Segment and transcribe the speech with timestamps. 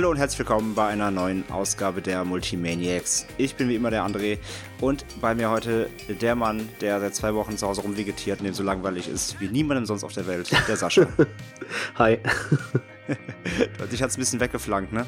[0.00, 3.26] Hallo und herzlich willkommen bei einer neuen Ausgabe der Multimaniacs.
[3.36, 4.38] Ich bin wie immer der André
[4.80, 8.54] und bei mir heute der Mann, der seit zwei Wochen zu Hause rumvegetiert und dem
[8.54, 11.06] so langweilig ist wie niemandem sonst auf der Welt, der Sascha.
[11.98, 12.16] Hi.
[13.92, 15.04] Dich hat es ein bisschen weggeflankt, ne?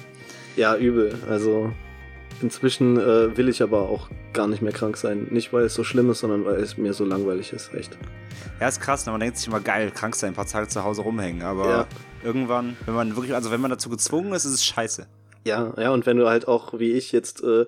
[0.56, 1.18] Ja, übel.
[1.26, 1.72] Also
[2.42, 5.26] inzwischen äh, will ich aber auch gar nicht mehr krank sein.
[5.30, 7.96] Nicht, weil es so schlimm ist, sondern weil es mir so langweilig ist, echt.
[8.60, 9.12] Ja, ist krass, ne?
[9.12, 11.86] man denkt sich immer geil, krank sein, ein paar Tage zu Hause rumhängen, aber ja.
[12.24, 15.06] Irgendwann, wenn man wirklich, also wenn man dazu gezwungen ist, ist es scheiße.
[15.44, 17.66] Ja, ja, und wenn du halt auch, wie ich jetzt, äh,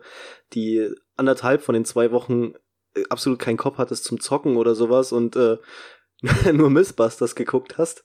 [0.52, 2.54] die anderthalb von den zwei Wochen
[2.94, 5.58] äh, absolut keinen Kopf hattest zum Zocken oder sowas und äh,
[6.52, 8.04] nur Missbusters geguckt hast.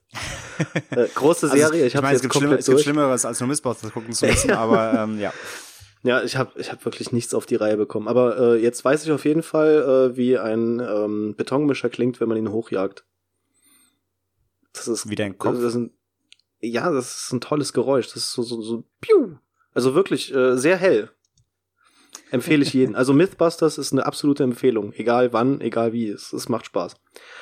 [0.90, 3.48] äh, große Serie, also, ich, ich habe es gibt, schlimm, es gibt Schlimmeres als nur
[3.48, 5.34] Missbusters gucken zu müssen, aber ähm, ja.
[6.02, 8.08] Ja, ich habe ich hab wirklich nichts auf die Reihe bekommen.
[8.08, 12.30] Aber äh, jetzt weiß ich auf jeden Fall, äh, wie ein ähm, Betonmischer klingt, wenn
[12.30, 13.06] man ihn hochjagt.
[14.72, 15.60] Das ist wie dein Kopf.
[15.60, 15.92] Das ein,
[16.62, 18.08] ja, das ist ein tolles Geräusch.
[18.08, 18.84] Das ist so so so.
[19.02, 19.38] Piu.
[19.74, 21.12] Also wirklich äh, sehr hell.
[22.32, 22.96] Empfehle ich jeden.
[23.00, 24.94] Also Mythbusters ist eine absolute Empfehlung.
[24.94, 26.10] Egal wann, egal wie.
[26.10, 26.96] Es, es macht Spaß.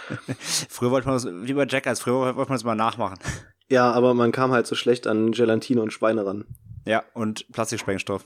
[0.70, 3.20] früher wollte man das, wie bei Jackass, früher wollte man das mal nachmachen.
[3.70, 6.46] Ja, aber man kam halt so schlecht an Gelatine und Schweine ran.
[6.86, 8.24] Ja, und Plastiksprengstoff.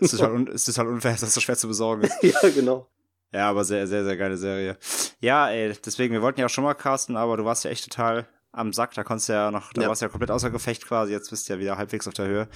[0.00, 2.22] es, ist halt es ist halt unfair, dass das so schwer zu besorgen ist.
[2.22, 2.88] ja, genau.
[3.34, 4.78] Ja, aber sehr, sehr, sehr geile Serie.
[5.20, 7.84] Ja, ey, deswegen, wir wollten ja auch schon mal casten, aber du warst ja echt
[7.84, 9.88] total am Sack, da konntest du ja noch, da ja.
[9.88, 12.26] warst du ja komplett außer Gefecht quasi, jetzt bist du ja wieder halbwegs auf der
[12.26, 12.48] Höhe.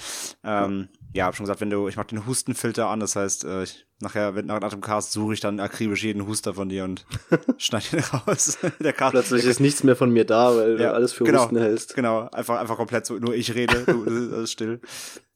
[0.44, 3.64] Ähm, ja, hab schon gesagt, wenn du, ich mach den Hustenfilter an, das heißt, äh,
[3.64, 7.04] ich, nachher, wenn, nach, dem Cast suche ich dann akribisch jeden Huster von dir und
[7.58, 8.58] schneide ihn raus.
[8.80, 11.42] der Cast, Plötzlich ist nichts mehr von mir da, weil ja, du alles für genau,
[11.42, 11.94] Husten hältst.
[11.94, 14.80] Genau, einfach, einfach komplett so, nur ich rede, du, ist still.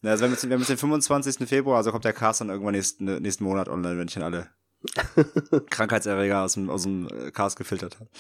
[0.03, 1.49] Ja, also wir haben, jetzt, wir haben jetzt den 25.
[1.49, 4.49] Februar, also kommt der Cast dann irgendwann nächsten, nächsten Monat online, wenn ich dann alle
[5.71, 8.11] Krankheitserreger aus dem, aus dem äh, Cast gefiltert habe.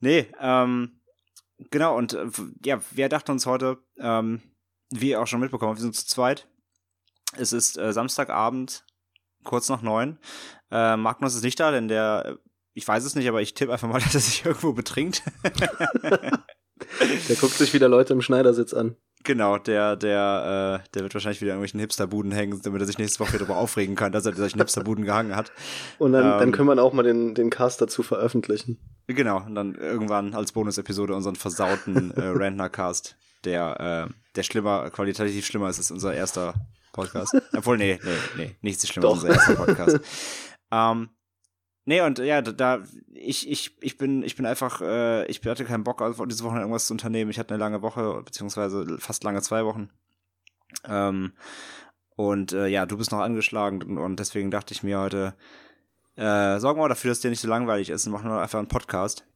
[0.00, 1.00] Nee, ähm,
[1.70, 2.26] genau, und äh,
[2.64, 4.42] ja, wir dachten uns heute, ähm,
[4.90, 6.48] wie ihr auch schon mitbekommen wir sind zu zweit.
[7.36, 8.84] Es ist äh, Samstagabend,
[9.44, 10.18] kurz nach neun.
[10.70, 12.38] Äh, Magnus ist nicht da, denn der,
[12.74, 15.22] ich weiß es nicht, aber ich tippe einfach mal, dass er sich irgendwo betrinkt.
[17.28, 18.96] der guckt sich wieder Leute im Schneidersitz an.
[19.26, 22.98] Genau, der, der, äh, der wird wahrscheinlich wieder in irgendwelchen Hipsterbuden hängen, damit er sich
[22.98, 25.50] nächste Woche darüber aufregen kann, dass er solchen Hipsterbuden gehangen hat.
[25.98, 28.78] Und dann, ähm, dann können wir auch mal den, den Cast dazu veröffentlichen.
[29.06, 35.46] Genau, und dann irgendwann als Bonusepisode unseren versauten äh, Rantner-Cast, der, äh, der schlimmer, qualitativ
[35.46, 36.54] schlimmer ist als unser erster
[36.92, 37.34] Podcast.
[37.56, 40.00] Obwohl, nee, nee, nee, nichts ist schlimmer als unser erster Podcast.
[40.70, 41.08] ähm,
[41.86, 45.84] Nee, und ja, da, ich, ich, ich bin, ich bin einfach, äh, ich hatte keinen
[45.84, 47.30] Bock, also diese Woche irgendwas zu unternehmen.
[47.30, 49.90] Ich hatte eine lange Woche, beziehungsweise fast lange zwei Wochen.
[50.88, 51.32] Ähm,
[52.16, 55.34] und äh, ja, du bist noch angeschlagen und, und deswegen dachte ich mir heute,
[56.16, 58.68] äh, sorgen wir dafür, dass dir nicht so langweilig ist und machen wir einfach einen
[58.68, 59.26] Podcast.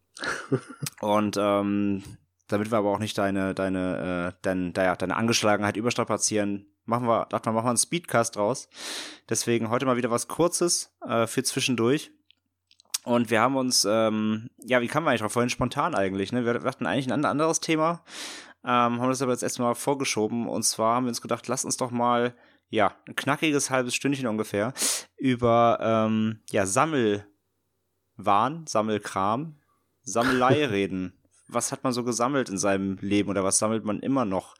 [1.00, 2.02] und ähm,
[2.46, 7.26] damit wir aber auch nicht deine, deine, äh, dein, ja, deine Angeschlagenheit überstrapazieren, machen wir,
[7.26, 8.68] dachte man, machen wir einen Speedcast draus.
[9.28, 12.10] Deswegen heute mal wieder was Kurzes äh, für zwischendurch.
[13.08, 15.32] Und wir haben uns, ähm, ja, wie kam man eigentlich drauf?
[15.32, 16.44] Vorhin spontan eigentlich, ne?
[16.44, 18.04] Wir hatten eigentlich ein anderes Thema,
[18.62, 20.46] ähm, haben das aber jetzt erstmal vorgeschoben.
[20.46, 22.34] Und zwar haben wir uns gedacht, lass uns doch mal,
[22.68, 24.74] ja, ein knackiges halbes Stündchen ungefähr
[25.16, 27.24] über, ähm, ja, Sammelwahn,
[28.66, 29.56] Sammelkram,
[30.02, 31.14] Sammelei reden.
[31.48, 34.54] Was hat man so gesammelt in seinem Leben oder was sammelt man immer noch?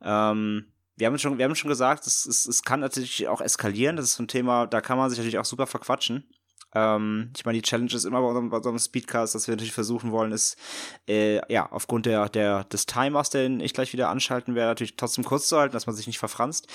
[0.00, 3.94] Ähm, wir haben schon, wir haben schon gesagt, es, es, es kann natürlich auch eskalieren.
[3.94, 6.28] Das ist so ein Thema, da kann man sich natürlich auch super verquatschen.
[6.74, 9.52] Ähm, ich meine, die Challenge ist immer bei unserem, bei so einem Speedcast, dass wir
[9.52, 10.56] natürlich versuchen wollen, ist,
[11.08, 15.24] äh, ja, aufgrund der, der, des Timers, den ich gleich wieder anschalten werde, natürlich trotzdem
[15.24, 16.66] kurz zu halten, dass man sich nicht verfranst.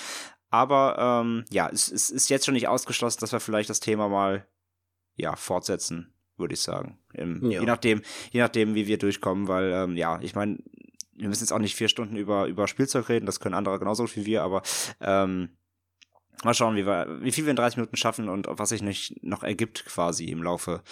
[0.50, 4.08] Aber ähm, ja, es, es ist jetzt schon nicht ausgeschlossen, dass wir vielleicht das Thema
[4.08, 4.46] mal
[5.14, 6.98] ja, fortsetzen, würde ich sagen.
[7.12, 7.60] Im, ja.
[7.60, 10.58] Je nachdem, je nachdem, wie wir durchkommen, weil, ähm, ja, ich meine,
[11.14, 14.06] wir müssen jetzt auch nicht vier Stunden über, über Spielzeug reden, das können andere genauso
[14.14, 14.62] wie wir, aber
[15.00, 15.50] ähm,
[16.44, 19.22] Mal schauen, wie, wir, wie viel wir in 30 Minuten schaffen und was sich nicht
[19.22, 20.82] noch ergibt quasi im Laufe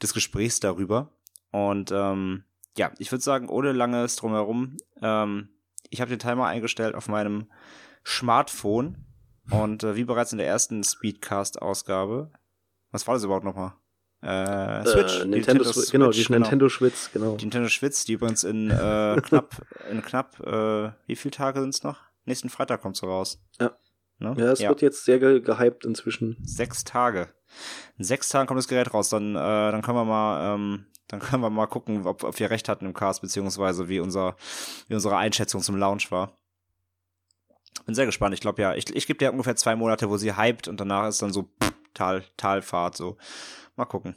[0.00, 1.10] des Gesprächs darüber.
[1.50, 2.44] Und ähm,
[2.76, 5.48] ja, ich würde sagen, ohne langes drumherum, ähm,
[5.90, 7.50] ich habe den Timer eingestellt auf meinem
[8.04, 9.04] Smartphone
[9.50, 12.30] und äh, wie bereits in der ersten Speedcast-Ausgabe,
[12.90, 13.74] was war das überhaupt nochmal?
[14.22, 15.20] Äh, Switch.
[15.20, 16.38] Äh, Nintendo, Switch, genau, die genau.
[16.38, 17.36] Nintendo Schwitz, genau.
[17.36, 21.82] Die Nintendo Schwitz, die übrigens in äh, knapp, in knapp, äh, wie viele Tage sind's
[21.82, 21.98] noch?
[22.24, 23.42] Nächsten Freitag kommt sie raus.
[23.60, 23.76] Ja.
[24.22, 24.34] Ne?
[24.38, 24.68] Ja, es ja.
[24.68, 26.36] wird jetzt sehr ge gehypt inzwischen.
[26.44, 27.28] Sechs Tage.
[27.98, 29.10] In sechs Tagen kommt das Gerät raus.
[29.10, 32.50] Dann, äh, dann können wir mal, ähm, dann können wir mal gucken, ob, ob wir
[32.50, 34.36] recht hatten im Cast, beziehungsweise wie unser,
[34.88, 36.36] wie unsere Einschätzung zum Launch war.
[37.84, 38.34] Bin sehr gespannt.
[38.34, 41.08] Ich glaube ja, ich, ich gebe dir ungefähr zwei Monate, wo sie hypt und danach
[41.08, 42.96] ist dann so pff, Tal, Talfahrt.
[42.96, 43.16] So,
[43.76, 44.16] mal gucken.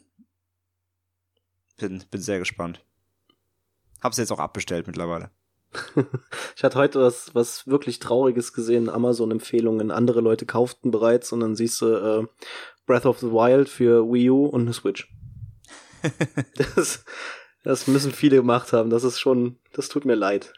[1.78, 2.86] Bin, bin sehr gespannt.
[4.02, 5.32] Hab's jetzt auch abbestellt mittlerweile.
[6.56, 9.92] Ich hatte heute was, was wirklich Trauriges gesehen, Amazon-Empfehlungen.
[9.92, 12.28] Andere Leute kauften bereits und dann siehst du äh,
[12.86, 15.12] Breath of the Wild für Wii U und eine Switch.
[16.76, 17.04] das,
[17.64, 18.90] das müssen viele gemacht haben.
[18.90, 20.54] Das ist schon, das tut mir leid.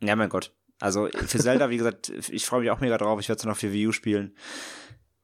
[0.00, 0.52] Ja, mein Gott.
[0.80, 3.20] Also für Zelda, wie gesagt, ich freue mich auch mega drauf.
[3.20, 4.36] Ich werde es noch für Wii U spielen.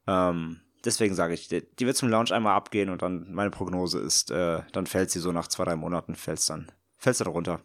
[0.06, 4.00] Ähm, deswegen sage ich, die, die wird zum Launch einmal abgehen und dann meine Prognose
[4.00, 7.60] ist, äh, dann fällt sie so nach zwei, drei Monaten, fällt's dann, fällt's dann runter.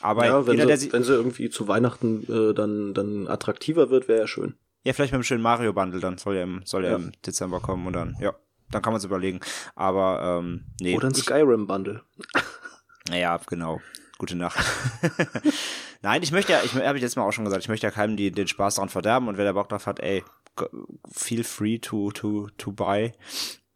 [0.00, 4.08] Aber ja, wenn, jeder, sie, wenn sie irgendwie zu Weihnachten äh, dann, dann attraktiver wird,
[4.08, 4.54] wäre ja schön.
[4.84, 6.96] Ja, vielleicht mit einem schönen Mario-Bundle, dann soll er im, soll er ja.
[6.96, 8.34] im Dezember kommen und dann, ja,
[8.70, 9.40] dann kann man es überlegen.
[9.74, 10.96] Aber, ähm, nee.
[10.96, 12.02] Oder ein Skyrim-Bundle.
[13.08, 13.80] Naja, genau.
[14.18, 14.58] Gute Nacht.
[16.02, 17.90] Nein, ich möchte ja, ich habe ich jetzt mal auch schon gesagt, ich möchte ja
[17.90, 20.22] keinem die, den Spaß daran verderben und wer da Bock drauf hat, ey,
[21.10, 23.12] feel free to, to, to buy.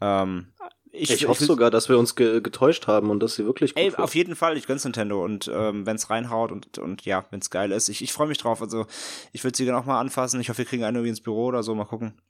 [0.01, 0.52] Ähm,
[0.95, 3.75] ich, ich, hoffe ich, sogar, dass wir uns ge getäuscht haben und dass sie wirklich
[3.75, 3.99] gut Ey, wird.
[3.99, 7.73] auf jeden Fall, ich gönn's Nintendo und ähm, wenn's reinhaut und und ja, wenn's geil
[7.73, 8.61] ist, ich, ich freue mich drauf.
[8.61, 8.87] Also
[9.33, 10.39] ich will sie gerne auch mal anfassen.
[10.41, 12.21] Ich hoffe, wir kriegen einen irgendwie ins Büro oder so, mal gucken.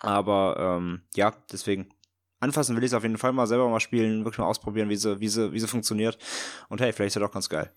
[0.00, 1.88] Aber ähm, ja, deswegen
[2.40, 4.96] anfassen will ich es auf jeden Fall mal selber mal spielen, wirklich mal ausprobieren, wie
[4.96, 6.18] sie wie sie wie sie funktioniert.
[6.68, 7.70] Und hey, vielleicht ist ja doch ganz geil.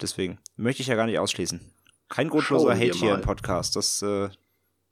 [0.00, 1.60] Deswegen möchte ich ja gar nicht ausschließen.
[2.08, 3.74] Kein grundloser Hate hier im Podcast.
[3.74, 4.28] Das äh,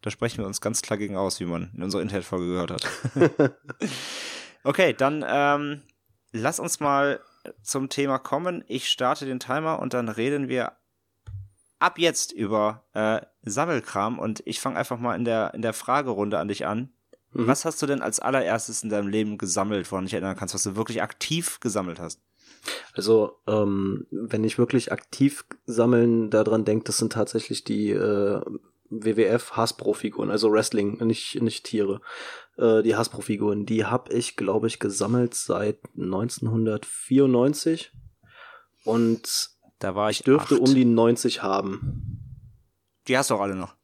[0.00, 2.86] da sprechen wir uns ganz klar gegen aus, wie man in unserer Internet-Folge gehört hat.
[4.64, 5.82] okay, dann ähm,
[6.32, 7.20] lass uns mal
[7.62, 8.64] zum Thema kommen.
[8.68, 10.72] Ich starte den Timer und dann reden wir
[11.78, 16.38] ab jetzt über äh, Sammelkram und ich fange einfach mal in der, in der Fragerunde
[16.38, 16.92] an dich an.
[17.32, 17.46] Mhm.
[17.48, 20.62] Was hast du denn als allererstes in deinem Leben gesammelt, woran dich erinnern kannst, was
[20.62, 22.20] du wirklich aktiv gesammelt hast?
[22.94, 28.40] Also, ähm, wenn ich wirklich aktiv sammeln daran denke, das sind tatsächlich die äh,
[28.92, 32.02] WWF Hasbro-Figuren, also Wrestling, nicht, nicht Tiere.
[32.56, 37.92] Äh, die Hasbro-Figuren, die habe ich, glaube ich, gesammelt seit 1994.
[38.84, 40.62] Und da war ich, ich dürfte acht.
[40.62, 42.18] um die 90 haben.
[43.08, 43.74] Die hast du auch alle noch.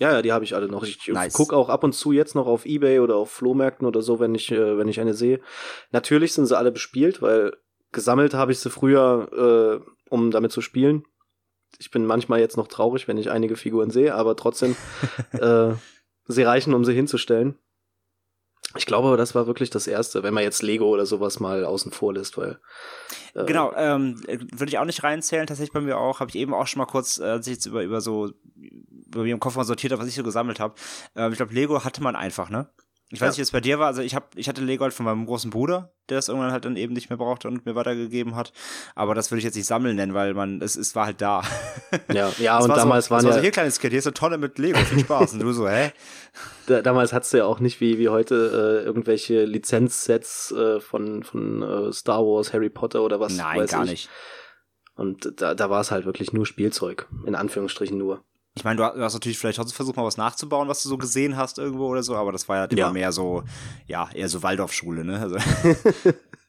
[0.00, 0.82] Ja, ja, die habe ich alle noch.
[0.84, 1.32] Ich nice.
[1.34, 4.34] gucke auch ab und zu jetzt noch auf Ebay oder auf Flohmärkten oder so, wenn
[4.34, 5.40] ich, äh, wenn ich eine sehe.
[5.90, 7.56] Natürlich sind sie alle bespielt, weil
[7.92, 11.04] gesammelt habe ich sie früher, äh, um damit zu spielen
[11.78, 14.76] ich bin manchmal jetzt noch traurig, wenn ich einige Figuren sehe, aber trotzdem,
[15.32, 15.72] äh,
[16.26, 17.58] sie reichen, um sie hinzustellen.
[18.76, 21.92] Ich glaube, das war wirklich das Erste, wenn man jetzt Lego oder sowas mal außen
[21.92, 22.58] vor lässt, weil.
[23.34, 26.20] Äh, genau, ähm, würde ich auch nicht reinzählen, tatsächlich bei mir auch.
[26.20, 29.22] Habe ich eben auch schon mal kurz, äh, als ich jetzt über, über so, über
[29.22, 30.74] mir im Koffer sortiert habe, was ich so gesammelt habe.
[31.14, 32.68] Ähm, ich glaube, Lego hatte man einfach, ne?
[33.14, 33.30] Ich weiß ja.
[33.30, 33.86] nicht, wie es bei dir war.
[33.86, 36.64] Also ich habe, ich hatte Lego halt von meinem großen Bruder, der es irgendwann halt
[36.64, 38.52] dann eben nicht mehr brauchte und mir weitergegeben hat.
[38.94, 41.42] Aber das würde ich jetzt nicht sammeln nennen, weil man, es, es war halt da.
[42.12, 43.32] Ja, ja, und war damals so, waren ja.
[43.32, 45.34] So, hier kleines Kind, hier ist eine Tonne mit Lego, viel Spaß.
[45.34, 45.92] und du so, hä?
[46.66, 51.22] Da, damals hattest du ja auch nicht wie, wie heute äh, irgendwelche Lizenzsets äh, von,
[51.22, 53.36] von äh, Star Wars, Harry Potter oder was.
[53.36, 53.90] Nein, gar ich.
[53.90, 54.10] nicht.
[54.96, 58.24] Und da, da war es halt wirklich nur Spielzeug, in Anführungsstrichen nur.
[58.56, 61.36] Ich meine, du hast natürlich vielleicht trotzdem versucht, mal was nachzubauen, was du so gesehen
[61.36, 63.42] hast irgendwo oder so, aber das war ja immer mehr so,
[63.88, 65.18] ja, eher so Waldorfschule, ne?
[65.18, 65.36] Also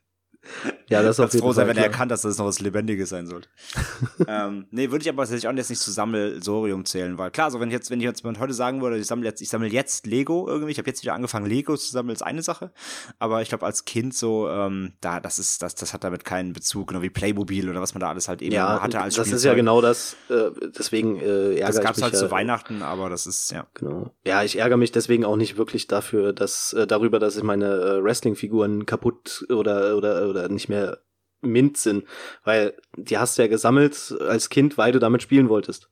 [0.90, 3.26] Ja, das ist auf froh sein, wenn er erkannt, dass das noch was Lebendiges sein
[3.26, 3.50] sollte.
[4.28, 7.60] ähm, nee, würde ich aber tatsächlich auch jetzt nicht zu Sammelsorium zählen, weil klar, so
[7.60, 10.06] wenn ich jetzt, wenn ich jetzt heute sagen würde, ich sammle jetzt, ich sammle jetzt
[10.06, 12.72] Lego irgendwie, ich habe jetzt wieder angefangen, Lego zu sammeln, ist eine Sache.
[13.18, 16.54] Aber ich glaube, als Kind so, ähm, da, das ist, das, das hat damit keinen
[16.54, 19.28] Bezug, genau wie Playmobil oder was man da alles halt eben ja, hatte als Das
[19.28, 19.38] Spielzeug.
[19.38, 22.84] ist ja genau das, äh, deswegen äh, ärgere Das gab's ich mich halt zu Weihnachten,
[22.84, 23.66] aber das ist, ja.
[23.74, 24.12] Genau.
[24.26, 27.66] Ja, ich ärgere mich deswegen auch nicht wirklich dafür, dass, äh, darüber, dass ich meine
[27.66, 31.00] äh, Wrestling-Figuren kaputt oder, oder, oder nicht mehr
[31.42, 32.06] mint sind,
[32.44, 35.90] weil die hast du ja gesammelt als Kind, weil du damit spielen wolltest.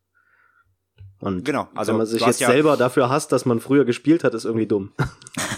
[1.20, 4.24] Und genau, also wenn man sich jetzt ja selber dafür hasst, dass man früher gespielt
[4.24, 4.94] hat, ist irgendwie dumm.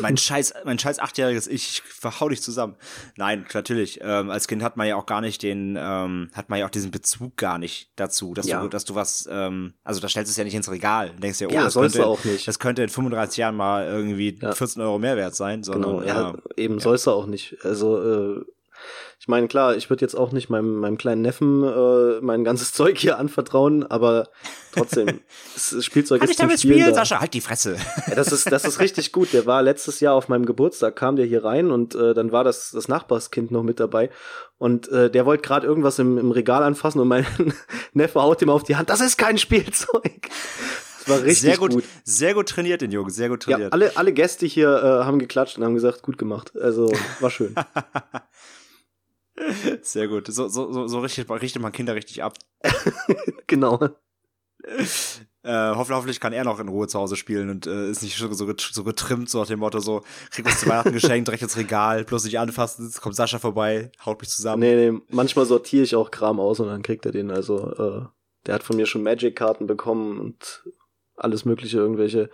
[0.00, 2.76] mein scheiß, mein scheiß achtjähriges Ich, ich verhau dich zusammen.
[3.16, 4.00] Nein, natürlich.
[4.02, 6.70] Ähm, als Kind hat man ja auch gar nicht den, ähm, hat man ja auch
[6.70, 8.62] diesen Bezug gar nicht dazu, dass ja.
[8.62, 11.10] du, dass du was, ähm, also da stellst du es ja nicht ins Regal.
[11.10, 12.46] Du denkst ja, oh, ja, das, könnte, auch nicht.
[12.46, 14.52] das könnte in 35 Jahren mal irgendwie ja.
[14.52, 15.62] 14 Euro mehr wert sein.
[15.62, 17.56] Sondern, genau, ja, äh, eben sollst du auch nicht.
[17.62, 18.44] Also äh,
[19.18, 22.72] ich meine, klar, ich würde jetzt auch nicht meinem, meinem kleinen Neffen äh, mein ganzes
[22.74, 24.28] Zeug hier anvertrauen, aber
[24.72, 25.20] trotzdem,
[25.54, 26.96] das Spielzeug Kann ist ich damit Spielen spielen, da.
[26.96, 27.20] Sascha?
[27.20, 27.76] Halt die Fresse.
[28.06, 29.32] Ja, das ist, das ist richtig gut.
[29.32, 32.44] Der war letztes Jahr auf meinem Geburtstag, kam der hier rein und äh, dann war
[32.44, 34.10] das, das Nachbarskind noch mit dabei.
[34.58, 37.26] Und äh, der wollte gerade irgendwas im, im Regal anfassen und mein
[37.92, 38.90] Neffe haut ihm auf die Hand.
[38.90, 40.28] Das ist kein Spielzeug.
[41.04, 41.84] Das war richtig sehr gut, gut.
[42.04, 43.68] Sehr gut trainiert, den Jungen, sehr gut trainiert.
[43.70, 46.52] Ja, alle, alle Gäste hier äh, haben geklatscht und haben gesagt, gut gemacht.
[46.56, 47.54] Also war schön.
[49.82, 50.26] Sehr gut.
[50.28, 52.34] So, so, so, so richtet, richtet man Kinder richtig ab.
[53.46, 53.80] genau.
[55.42, 58.32] Äh, hoffentlich kann er noch in Ruhe zu Hause spielen und äh, ist nicht so,
[58.32, 58.46] so,
[58.84, 62.24] getrimmt, so nach dem Motto, so, krieg was zu Weihnachten geschenkt, direkt ins Regal, bloß
[62.24, 64.60] nicht anfassen, jetzt kommt Sascha vorbei, haut mich zusammen.
[64.60, 67.30] Nee, nee, manchmal sortiere ich auch Kram aus und dann kriegt er den.
[67.30, 68.06] Also, äh,
[68.46, 70.64] der hat von mir schon Magic-Karten bekommen und
[71.16, 72.30] alles mögliche, irgendwelche,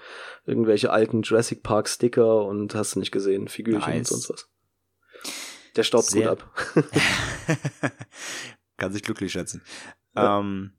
[0.47, 4.13] irgendwelche alten Jurassic Park Sticker und hast du nicht gesehen, Figürchen nice.
[4.13, 4.49] und sonst was.
[5.81, 6.37] Der staubt Sehr.
[6.37, 6.55] gut ab.
[8.77, 9.63] Kann sich glücklich schätzen.
[10.15, 10.39] Ja.
[10.39, 10.73] Ähm,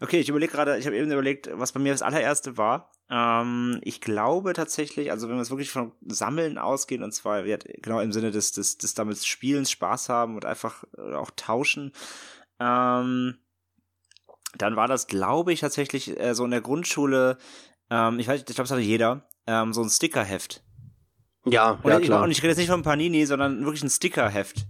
[0.00, 2.92] Okay, ich überlege gerade, ich habe eben überlegt, was bei mir das allererste war.
[3.10, 8.00] Ähm, ich glaube tatsächlich, also wenn wir es wirklich von Sammeln ausgehen, und zwar genau
[8.00, 11.92] im Sinne des, des, des damit Spielens Spaß haben und einfach äh, auch tauschen,
[12.60, 13.38] ähm,
[14.56, 17.38] dann war das, glaube ich, tatsächlich äh, so in der Grundschule,
[17.90, 20.62] ähm, ich weiß, ich glaube, das hatte jeder, ähm, so ein Stickerheft.
[21.48, 22.24] Ja, ja, klar.
[22.24, 24.66] Und ich rede jetzt nicht von Panini, sondern wirklich ein Stickerheft.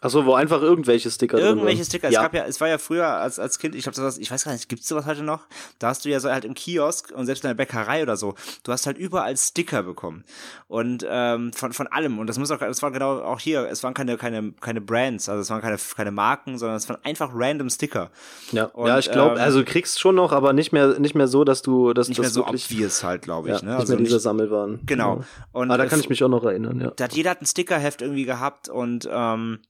[0.00, 2.10] Achso, wo einfach irgendwelche Sticker Irgendwelche drin Sticker.
[2.10, 2.20] Ja.
[2.20, 4.44] Es gab ja, es war ja früher als, als Kind, ich glaube, das, ich weiß
[4.44, 5.46] gar nicht, gibt's sowas heute noch?
[5.78, 8.34] Da hast du ja so halt im Kiosk und selbst in der Bäckerei oder so,
[8.64, 10.24] du hast halt überall Sticker bekommen.
[10.68, 12.18] Und ähm, von, von allem.
[12.18, 15.28] Und das muss auch, das war genau auch hier, es waren keine, keine, keine Brands,
[15.28, 18.10] also es waren keine, keine Marken, sondern es waren einfach random Sticker.
[18.52, 21.14] Ja, und, ja ich glaube, ähm, also du kriegst schon noch, aber nicht mehr, nicht
[21.14, 23.60] mehr so, dass du dass nicht das mehr so obvious halt, glaube ich.
[23.60, 23.70] Ja, ne?
[23.70, 24.80] Nicht also mehr diese Sammelwaren.
[24.84, 25.20] Genau.
[25.20, 25.24] Ja.
[25.52, 26.90] Und aber da kann ich mich auch noch erinnern, ja.
[26.90, 29.60] Da hat jeder hat ein Stickerheft irgendwie gehabt und ähm,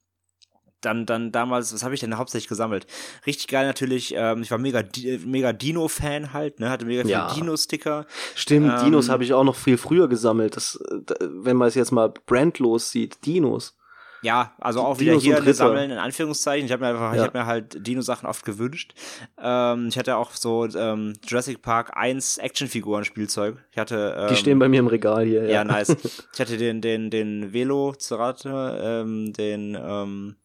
[0.85, 2.87] dann, dann damals, was habe ich denn hauptsächlich gesammelt?
[3.27, 4.83] Richtig geil natürlich, ähm, ich war mega,
[5.25, 7.35] mega Dino-Fan halt, ne, hatte mega viele ja.
[7.35, 8.07] Dino-Sticker.
[8.35, 10.57] Stimmt, ähm, Dinos habe ich auch noch viel früher gesammelt.
[10.57, 10.79] Das,
[11.21, 13.77] wenn man es jetzt mal brandlos sieht, Dinos.
[14.25, 16.65] Ja, also auch wieder Dinos hier sammeln, in Anführungszeichen.
[16.65, 17.21] Ich habe mir einfach, ja.
[17.21, 18.95] ich habe mir halt Dino-Sachen oft gewünscht.
[19.39, 23.59] Ähm, ich hatte auch so ähm, Jurassic Park 1 Actionfiguren-Spielzeug.
[23.71, 24.17] Ich hatte.
[24.19, 25.45] Ähm, Die stehen bei mir im Regal hier.
[25.45, 25.91] Ja, ja nice.
[26.33, 30.37] ich hatte den, den, den Velociraptor, ähm, den, ähm,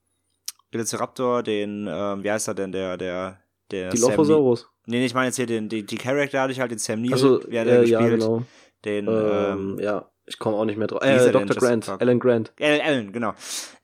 [0.71, 3.39] Velociraptor, den, ähm, wie heißt er denn, der, der,
[3.71, 4.67] der Dilophosaurus.
[4.85, 7.13] Nee, ich meine jetzt hier den, die, die Charakter hatte ich halt, den Sam Neill,
[7.13, 8.01] also, wie hat er äh, gespielt?
[8.01, 8.43] Ja, genau.
[8.85, 11.03] Den, ähm, ähm, ja, ich komme auch nicht mehr drauf.
[11.03, 11.55] Äh, Dr.
[11.55, 12.53] Grant, Alan Grant.
[12.59, 13.33] Alan, Alan genau.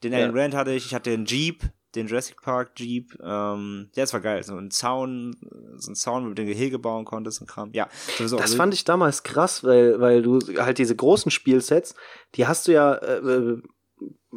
[0.03, 0.19] Den ja.
[0.19, 1.63] Alan Grant hatte ich, ich hatte den Jeep,
[1.95, 5.35] den Jurassic Park Jeep, ähm, ja, das war geil, so ein Zaun,
[5.77, 7.87] so ein Zaun, mit dem Gehege bauen konntest und Kram, ja.
[8.17, 8.37] Sowieso.
[8.37, 11.95] Das fand ich damals krass, weil, weil du halt diese großen Spielsets,
[12.35, 13.61] die hast du ja, äh, äh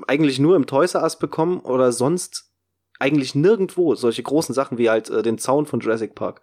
[0.06, 2.50] eigentlich nur im Toys R Us bekommen oder sonst
[2.98, 6.42] eigentlich nirgendwo solche großen Sachen wie halt äh, den Zaun von Jurassic Park.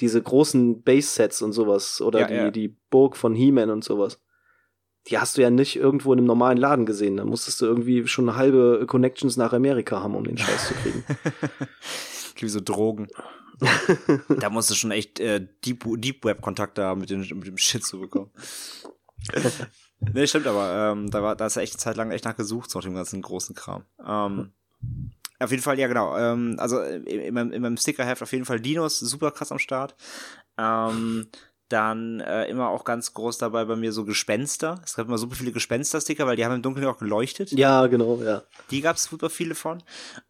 [0.00, 2.50] Diese großen Base-Sets und sowas oder ja, die, ja.
[2.50, 4.20] die Burg von He-Man und sowas.
[5.08, 7.16] Die hast du ja nicht irgendwo in einem normalen Laden gesehen.
[7.16, 11.04] Da musstest du irgendwie schon halbe Connections nach Amerika haben, um den Scheiß zu kriegen.
[12.40, 13.08] Wie so Drogen.
[14.28, 17.84] da musst du schon echt äh, Deep, Deep Web-Kontakte haben, mit, den, mit dem Shit
[17.84, 18.30] zu bekommen.
[20.00, 22.70] Nee, stimmt, aber ähm, da war da ist ja echt eine Zeit lang echt nachgesucht,
[22.70, 23.84] so dem ganzen großen Kram.
[24.06, 24.52] Ähm,
[25.40, 26.16] auf jeden Fall, ja genau.
[26.16, 29.58] Ähm, also in, in, meinem, in meinem Stickerheft auf jeden Fall Dinos, super krass am
[29.58, 29.94] Start.
[30.56, 31.28] Ähm,
[31.68, 34.80] dann äh, immer auch ganz groß dabei bei mir so Gespenster.
[34.84, 37.52] Es gab immer super viele Gespenster-Sticker, weil die haben im Dunkeln auch geleuchtet.
[37.52, 38.42] Ja, genau, ja.
[38.70, 39.82] Die gab es super viele von.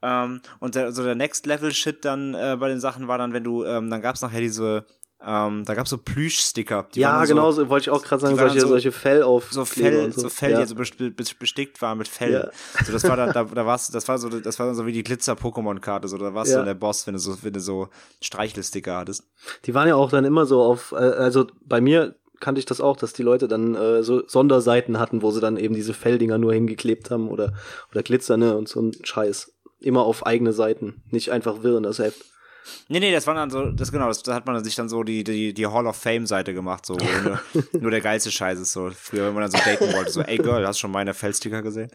[0.02, 3.64] Ähm, und der, so der Next-Level-Shit dann äh, bei den Sachen war dann, wenn du,
[3.64, 4.84] ähm, dann gab es nachher diese
[5.24, 6.86] ähm, da gab's so Plüschsticker.
[6.94, 9.48] Ja, genau, so, wollte ich auch gerade sagen, solche, so, solche Fell auf.
[9.50, 10.22] So Fell, so.
[10.22, 10.60] so Fell, ja.
[10.60, 12.32] die so bestickt waren mit Fell.
[12.32, 12.84] Ja.
[12.84, 15.02] So, das war dann, da, da war's, das war so, das war so wie die
[15.02, 16.60] Glitzer-Pokémon-Karte, so, da warst ja.
[16.60, 17.88] du der Boss, wenn du so, wenn du so
[18.20, 19.24] Streichelsticker hattest.
[19.64, 22.80] Die waren ja auch dann immer so auf, äh, also bei mir kannte ich das
[22.80, 26.38] auch, dass die Leute dann äh, so Sonderseiten hatten, wo sie dann eben diese Felldinger
[26.38, 27.54] nur hingeklebt haben oder,
[27.90, 29.52] oder Glitzer, ne, und so ein Scheiß.
[29.80, 32.24] Immer auf eigene Seiten, nicht einfach wirr in das Heft.
[32.88, 35.02] Nee, nee, das war dann so, das genau, das, da hat man sich dann so
[35.02, 37.40] die, die, die Hall of Fame-Seite gemacht, so, nur,
[37.80, 38.90] nur, der geilste Scheiß ist so.
[38.90, 41.62] Früher, wenn man dann so daten wollte, so, ey Girl, hast du schon meine Feldsticker
[41.62, 41.90] gesehen?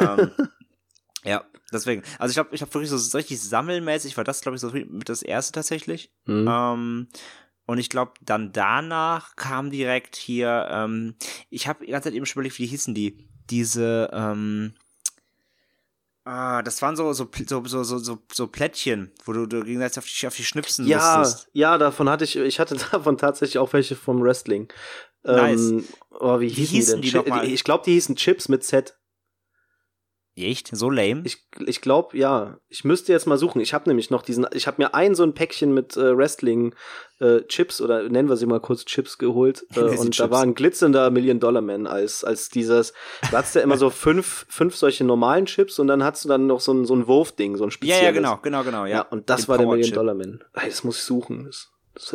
[0.00, 0.30] ähm,
[1.24, 2.02] ja, deswegen.
[2.18, 4.70] Also ich glaube, ich habe wirklich so, so richtig sammelmäßig, war das, glaube ich, so
[4.70, 6.12] mit das erste tatsächlich.
[6.26, 6.48] Mhm.
[6.48, 7.08] Ähm,
[7.66, 11.14] und ich glaube, dann danach kam direkt hier, ähm,
[11.48, 13.28] ich habe die ganze Zeit eben schon überlegt, wie hießen die?
[13.50, 14.74] Diese, ähm,
[16.24, 20.06] Ah, das waren so, so, so, so, so, so Plättchen, wo du, du gegenseitig auf
[20.06, 21.48] die, auf die schnipsen ja, musstest.
[21.52, 24.72] Ja, davon hatte ich, ich hatte davon tatsächlich auch welche vom Wrestling.
[25.24, 25.70] Nice.
[25.70, 27.44] Ähm, oh, wie, wie hießen, die, die denn?
[27.44, 28.96] Ich glaube, die hießen Chips mit Z.
[30.34, 30.74] Echt?
[30.74, 31.22] So lame?
[31.24, 32.58] Ich, ich glaube, ja.
[32.68, 33.60] Ich müsste jetzt mal suchen.
[33.60, 36.74] Ich habe nämlich noch diesen, ich habe mir ein so ein Päckchen mit äh, Wrestling
[37.20, 40.16] äh, Chips oder nennen wir sie mal kurz Chips geholt äh, und Chips.
[40.16, 42.94] da war ein glitzernder Million Dollar Man als als dieses.
[43.30, 46.46] Du hattest ja immer so fünf fünf solche normalen Chips und dann hattest du dann
[46.46, 48.00] noch so ein so ein Wurfding, so ein spezielles.
[48.00, 48.96] Ja, ja, genau, genau, genau, ja.
[48.96, 50.42] ja und das Den war der Million Dollar Man.
[50.54, 51.44] Ey, das muss ich suchen.
[51.44, 51.71] Das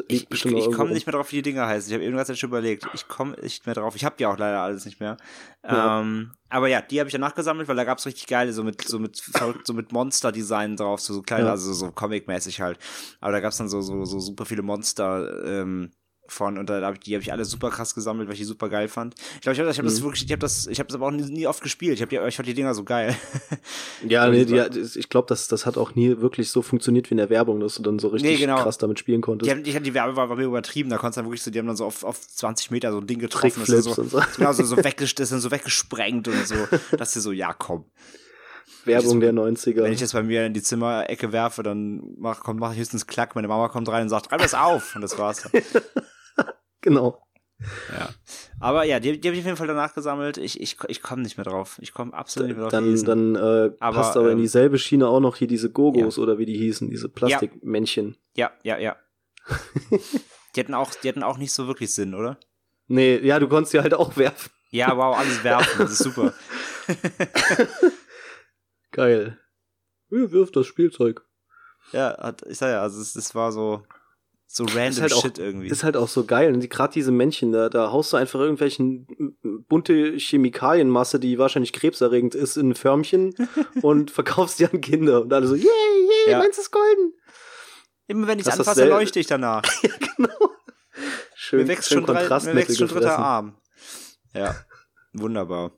[0.07, 1.89] Ich, ich, ich komme nicht mehr drauf, wie die Dinger heißen.
[1.89, 2.87] Ich habe irgendwas jetzt schon überlegt.
[2.93, 3.95] Ich komme nicht mehr drauf.
[3.95, 5.17] Ich habe die auch leider alles nicht mehr.
[5.63, 6.01] Ja.
[6.01, 8.81] Ähm, aber ja, die habe ich ja nachgesammelt, weil da gab's richtig geile, so mit,
[8.81, 9.21] so mit,
[9.63, 11.51] so mit Monster-Design drauf, so, so kleine, Ja.
[11.51, 12.79] also so Comic-mäßig halt.
[13.21, 15.91] Aber da gab's dann so, so, so super viele Monster, ähm,
[16.31, 18.45] von und da hab ich, die habe ich alle super krass gesammelt, weil ich die
[18.45, 19.15] super geil fand.
[19.35, 20.03] Ich glaube, ich habe ich hab das Mhm.
[20.05, 21.93] wirklich, ich habe das, ich habe das aber auch nie, nie oft gespielt.
[21.95, 23.15] Ich habe die, ich fand die Dinger so geil.
[24.07, 27.13] Ja, nee, die die, ich glaube, das, das hat auch nie wirklich so funktioniert wie
[27.13, 28.61] in der Werbung, dass du dann so richtig Nee, genau.
[28.61, 29.51] krass damit spielen konntest.
[29.51, 31.57] Die, die, die Werbe war, war mir übertrieben, da konntest du dann wirklich so, die
[31.59, 34.11] haben dann so auf, auf 20 Meter so ein Ding getroffen, das ist so, und
[34.11, 34.21] so.
[34.37, 36.55] genau, so, so, wegges das sind so weggesprengt und so,
[36.97, 37.85] dass du so, ja, komm.
[38.85, 39.83] Werbung der 90er.
[39.83, 43.05] Wenn ich das bei mir in die Zimmerecke werfe, dann mach, kommt, mach ich höchstens
[43.07, 45.49] Klack, meine Mama kommt rein und sagt, reib das auf, und das war's.
[46.81, 47.21] genau.
[47.91, 48.09] Ja.
[48.59, 50.37] Aber ja, die, die habe ich auf jeden Fall danach gesammelt.
[50.37, 51.79] Ich, ich, ich komme nicht mehr drauf.
[51.81, 52.71] Ich komme absolut nicht mehr drauf.
[52.71, 56.19] Dann, dann äh, Aber, passt aber in ähm, dieselbe Schiene auch noch hier diese Gogos
[56.19, 58.17] oder wie die hießen, diese Plastikmännchen.
[58.35, 58.95] ja, ja, ja.
[60.55, 62.37] die hatten auch, die hatten auch nicht so wirklich Sinn, oder?
[62.87, 64.51] Nee, ja, du konntest die halt auch werfen.
[64.69, 66.33] Ja, wow, alles werfen, das ist super.
[68.91, 69.39] Geil.
[70.09, 71.25] Ja, wirf das Spielzeug.
[71.93, 73.83] Ja, ich sag ja, also es, es war so,
[74.49, 75.67] so random halt auch- Shit irgendwie.
[75.67, 76.53] Ist halt auch so geil.
[76.53, 79.07] Und die- gerade diese Männchen, da, da haust du einfach irgendwelchen
[79.43, 83.35] m- bunte Chemikalienmasse, die wahrscheinlich krebserregend ist, in ein Förmchen
[83.83, 85.21] und verkaufst die an Kinder.
[85.21, 86.37] Und alle so, yay, yay, Ja.
[86.39, 87.13] meins ist golden.
[88.07, 89.61] Immer wenn ich Das ist anfasse, leuchte ich danach.
[90.17, 90.51] genau.
[91.35, 93.19] Schön, mir wächst schön schon, drei, mir wächst schon dritter.
[93.19, 93.57] Arm.
[94.33, 94.55] Ja,
[95.13, 95.71] wunderbar.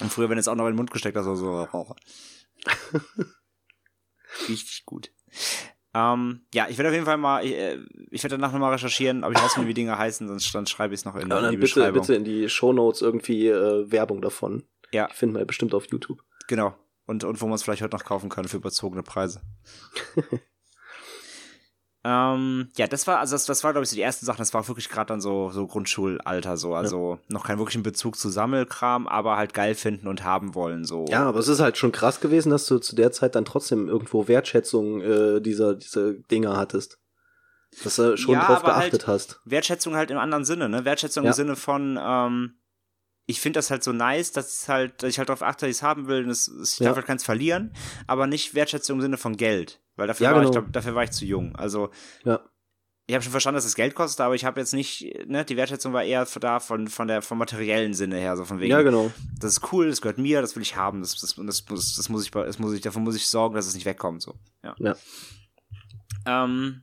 [0.00, 1.66] Und früher, wenn es auch noch in den Mund gesteckt hast, war so.
[4.48, 5.10] Richtig gut.
[5.92, 7.78] Ähm, ja, ich werde auf jeden Fall mal, ich, äh,
[8.10, 11.00] ich werde danach nochmal recherchieren, ob ich rausfinde, wie Dinge heißen, sonst dann schreibe ich
[11.00, 12.00] es noch in, Ja, in die bitte, Beschreibung.
[12.00, 14.62] bitte in die Shownotes irgendwie äh, Werbung davon.
[14.92, 15.08] Ja.
[15.08, 16.22] Die finden wir bestimmt auf YouTube.
[16.48, 16.74] Genau.
[17.06, 19.42] Und, und wo man es vielleicht heute noch kaufen kann für überzogene Preise.
[22.02, 24.54] ähm, ja, das war, also das, das war, glaube ich, so die ersten Sachen, das
[24.54, 29.06] war wirklich gerade dann so, so Grundschulalter, so, also noch keinen wirklichen Bezug zu Sammelkram,
[29.06, 31.04] aber halt geil finden und haben wollen, so.
[31.10, 33.88] Ja, aber es ist halt schon krass gewesen, dass du zu der Zeit dann trotzdem
[33.88, 36.98] irgendwo Wertschätzung äh, dieser, dieser Dinger hattest.
[37.84, 39.40] Dass du schon Ja, drauf halt- geachtet hast.
[39.44, 40.84] Wertschätzung halt im anderen Sinne, ne?
[40.84, 41.30] Wertschätzung Ja.
[41.30, 42.54] im Sinne von, ähm,
[43.26, 45.70] ich finde das halt so nice, dass ich halt, dass ich halt darauf achte, dass
[45.70, 46.86] ich es haben will und es, ich Ja.
[46.86, 47.72] darf halt keins verlieren,
[48.08, 49.80] aber nicht Wertschätzung im Sinne von Geld.
[50.00, 50.62] Weil dafür, Ja, war, ich, genau.
[50.62, 51.54] glaub, dafür war ich zu jung.
[51.54, 51.90] Also
[52.24, 52.40] Ja.
[53.06, 55.56] ich habe schon verstanden, dass es Geld kostet, aber ich habe jetzt nicht, ne, die
[55.56, 58.82] Wertschätzung war eher da von, von der vom materiellen Sinne her, so von wegen, Ja,
[58.82, 59.12] genau.
[59.38, 62.08] das ist cool, das gehört mir, das will ich haben, das, das, das, das, das
[62.08, 64.34] muss ich, das muss ich, davon muss ich sorgen, dass es nicht wegkommt, so.
[64.64, 64.74] Ja.
[64.78, 64.96] Ja.
[66.26, 66.82] Ähm,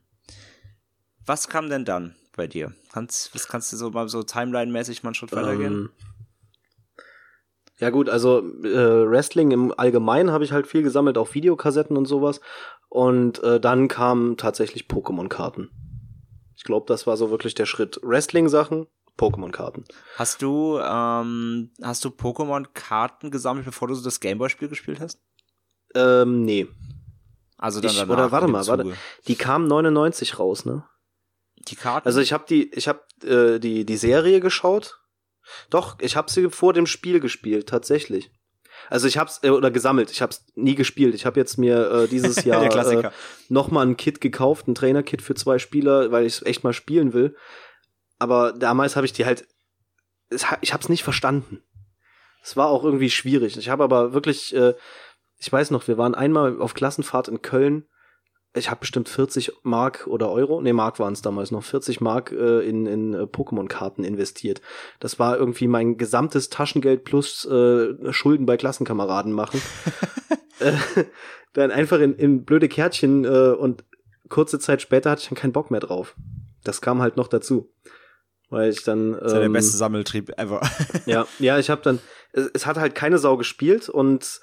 [1.26, 2.72] was kam denn dann bei dir?
[2.92, 5.90] Kannst, was kannst du so mal so Timeline-mäßig mal einen Schritt weitergehen?
[7.80, 12.06] Ja gut, also äh, Wrestling im Allgemeinen habe ich halt viel gesammelt, auch Videokassetten und
[12.06, 12.40] sowas.
[12.88, 15.70] Und äh, dann kamen tatsächlich Pokémon-Karten.
[16.56, 18.00] Ich glaube, das war so wirklich der Schritt.
[18.02, 18.86] Wrestling-Sachen,
[19.16, 19.84] Pokémon-Karten.
[20.16, 25.20] Hast du, ähm, hast du Pokémon-Karten gesammelt, bevor du so das Gameboy-Spiel gespielt hast?
[25.94, 26.66] Ähm, nee.
[27.58, 28.92] Also dann Ich- danach oder warte mal, warte.
[29.28, 30.84] Die kamen 99 raus, ne?
[31.68, 32.06] Die Karten?
[32.06, 35.00] Also ich habe die, ich habe äh, die die Serie geschaut.
[35.70, 38.30] Doch, ich habe sie vor dem Spiel gespielt, tatsächlich.
[38.90, 40.10] Also ich hab's äh, oder gesammelt.
[40.10, 41.14] Ich hab's nie gespielt.
[41.14, 43.12] Ich habe jetzt mir äh, dieses Jahr äh, Klassiker.
[43.48, 46.72] noch mal ein Kit gekauft, ein Trainerkit für zwei Spieler, weil ich es echt mal
[46.72, 47.36] spielen will.
[48.18, 49.46] Aber damals habe ich die halt,
[50.30, 51.62] ich habe es nicht verstanden.
[52.42, 53.56] Es war auch irgendwie schwierig.
[53.56, 54.74] Ich habe aber wirklich, äh,
[55.38, 57.86] ich weiß noch, wir waren einmal auf Klassenfahrt in Köln.
[58.54, 62.32] Ich habe bestimmt 40 Mark oder Euro, nee, Mark waren es damals noch, 40 Mark
[62.32, 64.62] äh, in, in äh, Pokémon-Karten investiert.
[65.00, 69.60] Das war irgendwie mein gesamtes Taschengeld plus äh, Schulden bei Klassenkameraden machen.
[70.60, 70.72] äh,
[71.52, 73.84] dann einfach in, in blöde Kärtchen äh, und
[74.28, 76.16] kurze Zeit später hatte ich dann keinen Bock mehr drauf.
[76.64, 77.70] Das kam halt noch dazu.
[78.50, 79.12] Weil ich dann.
[79.12, 80.62] Das ist ja der ähm, beste Sammeltrieb ever.
[81.06, 81.98] ja, ja, ich habe dann,
[82.32, 84.40] es, es hat halt keine Sau gespielt und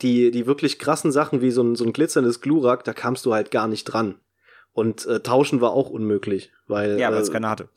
[0.00, 3.34] die, die wirklich krassen Sachen wie so ein, so ein glitzerndes Glurak, da kamst du
[3.34, 4.16] halt gar nicht dran.
[4.72, 7.68] Und äh, tauschen war auch unmöglich, weil ja, weil äh, es keiner hatte.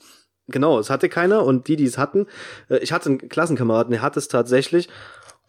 [0.48, 2.28] Genau, es hatte keiner und die, die es hatten,
[2.70, 4.90] äh, ich hatte einen Klassenkameraden, der hat es tatsächlich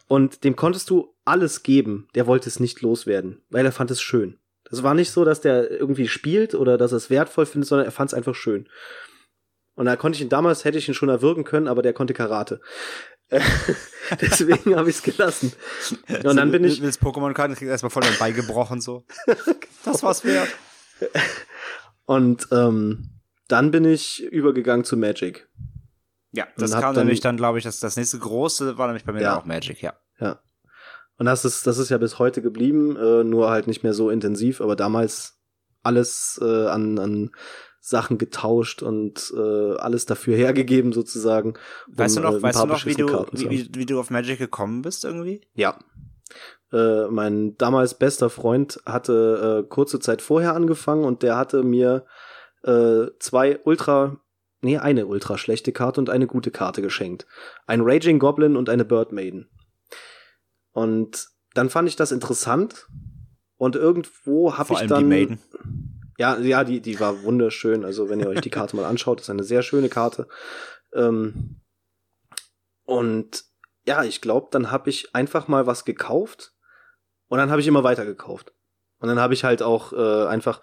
[0.08, 4.00] und dem konntest du alles geben, der wollte es nicht loswerden, weil er fand es
[4.00, 4.38] schön.
[4.68, 7.86] Das war nicht so, dass der irgendwie spielt oder dass er es wertvoll findet, sondern
[7.86, 8.68] er fand es einfach schön.
[9.74, 12.14] Und da konnte ich ihn damals, hätte ich ihn schon erwürgen können, aber der konnte
[12.14, 12.60] Karate.
[13.28, 13.40] Äh,
[14.20, 15.52] Deswegen habe ich es gelassen.
[16.24, 19.04] Und dann bin ich, Willst Pokémon-Karten, kriegst erstmal voll dein beigebrochen, so.
[19.84, 20.48] Das war's wert.
[22.04, 23.10] und ähm,
[23.48, 25.48] dann bin ich übergegangen zu Magic.
[26.32, 29.12] Ja, das kam dann- nämlich dann, glaube ich, das, das nächste große war nämlich bei
[29.12, 29.30] mir Ja.
[29.30, 29.94] dann auch Magic, ja.
[30.20, 30.40] Ja.
[31.18, 34.10] Und das ist, das ist ja bis heute geblieben, äh, nur halt nicht mehr so
[34.10, 35.40] intensiv, aber damals
[35.82, 37.30] alles äh, an, an
[37.86, 41.50] Sachen getauscht und äh, alles dafür hergegeben sozusagen.
[41.86, 44.10] Um, weißt du noch, äh, weißt du noch wie, du, wie, wie, wie du auf
[44.10, 45.40] Magic gekommen bist irgendwie?
[45.54, 45.78] Ja.
[46.72, 52.06] Äh, mein damals bester Freund hatte äh, kurze Zeit vorher angefangen und der hatte mir
[52.64, 54.18] äh, zwei ultra,
[54.62, 57.28] nee, eine ultra schlechte Karte und eine gute Karte geschenkt.
[57.68, 59.48] Ein Raging Goblin und eine Bird Maiden.
[60.72, 62.88] Und dann fand ich das interessant
[63.58, 65.04] und irgendwo habe ich dann.
[65.04, 65.38] Die Maiden.
[66.18, 67.84] Ja, ja, die, die war wunderschön.
[67.84, 70.28] Also, wenn ihr euch die Karte mal anschaut, ist eine sehr schöne Karte.
[70.94, 71.60] Ähm,
[72.84, 73.44] und
[73.84, 76.52] ja, ich glaube, dann habe ich einfach mal was gekauft
[77.28, 78.52] und dann habe ich immer weiter gekauft.
[78.98, 80.62] Und dann habe ich halt auch äh, einfach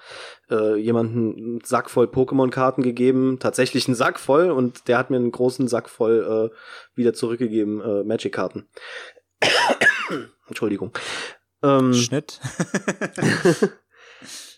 [0.49, 5.17] äh, jemanden einen Sack voll Pokémon-Karten gegeben, tatsächlich einen Sack voll, und der hat mir
[5.17, 8.67] einen großen Sack voll äh, wieder zurückgegeben, äh, Magic-Karten.
[10.47, 10.93] Entschuldigung.
[11.61, 12.39] Ähm, Schnitt.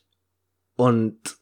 [0.76, 1.38] und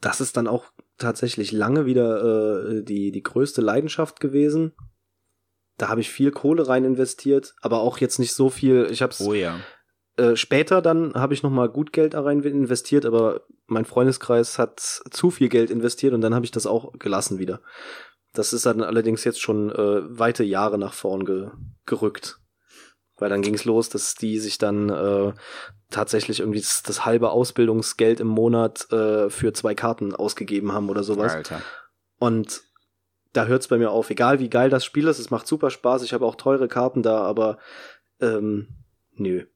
[0.00, 0.66] das ist dann auch
[0.98, 4.72] tatsächlich lange wieder äh, die, die größte Leidenschaft gewesen.
[5.78, 8.88] Da habe ich viel Kohle rein investiert, aber auch jetzt nicht so viel.
[8.90, 9.58] Ich habe oh ja.
[10.16, 14.58] Äh, später dann habe ich noch mal gut Geld da rein investiert, aber mein Freundeskreis
[14.58, 17.60] hat zu viel Geld investiert und dann habe ich das auch gelassen wieder.
[18.32, 21.50] Das ist dann allerdings jetzt schon äh, weite Jahre nach vorn ge
[21.84, 22.40] gerückt.
[23.18, 25.32] Weil dann ging es los, dass die sich dann äh,
[25.90, 31.02] tatsächlich irgendwie das, das, halbe Ausbildungsgeld im Monat äh, für zwei Karten ausgegeben haben oder
[31.02, 31.34] sowas.
[31.34, 31.62] Alter.
[32.18, 32.62] Und
[33.32, 34.10] da hört's bei mir auf.
[34.10, 36.02] Egal wie geil das Spiel ist, es macht super Spaß.
[36.02, 37.58] Ich habe auch teure Karten da, aber
[38.20, 38.68] ähm,
[39.12, 39.46] nö.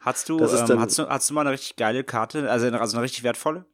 [0.00, 3.04] Hast du, ähm, hast du, hast du mal eine richtig geile Karte, also, also eine
[3.04, 3.66] richtig wertvolle?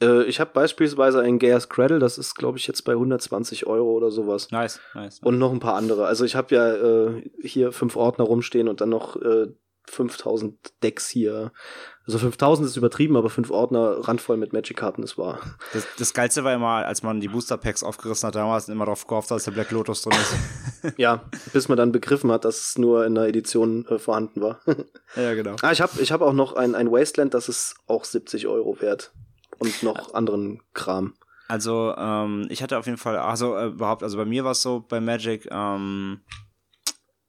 [0.00, 3.92] Äh, ich habe beispielsweise einen Gaius Cradle, das ist, glaube ich, jetzt bei 120 Euro
[3.92, 4.50] oder sowas.
[4.50, 5.20] Nice, nice.
[5.20, 6.06] Und noch ein paar andere.
[6.06, 9.48] Also ich habe ja äh, hier fünf Ordner rumstehen und dann noch äh,
[9.88, 11.52] 5000 Decks hier.
[12.06, 15.40] Also 5000 ist übertrieben, aber fünf Ordner randvoll mit Magic-Karten, das war.
[15.72, 19.30] Das, das Geilste war immer, als man die Booster-Packs aufgerissen hat, damals immer darauf gehofft,
[19.30, 20.94] dass der Black Lotus drin ist.
[20.98, 24.60] ja, bis man dann begriffen hat, dass es nur in der Edition äh, vorhanden war.
[25.16, 25.56] ja, genau.
[25.62, 28.80] Ah, ich habe ich hab auch noch ein, ein Wasteland, das ist auch 70 Euro
[28.80, 29.12] wert
[29.58, 31.14] und noch anderen Kram.
[31.48, 34.62] Also, ähm, ich hatte auf jeden Fall, also äh, überhaupt, also bei mir war es
[34.62, 36.20] so bei Magic, ähm,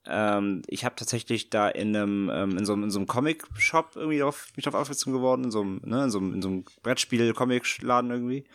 [0.06, 4.24] ähm, ich habe tatsächlich da in einem, ähm, in so, in so einem Comic-Shop irgendwie
[4.24, 6.66] auf, mich darauf aufmerksam geworden, in so einem, ne, in so einem, in so einem
[6.82, 8.46] Brettspiel-Comic-Laden irgendwie,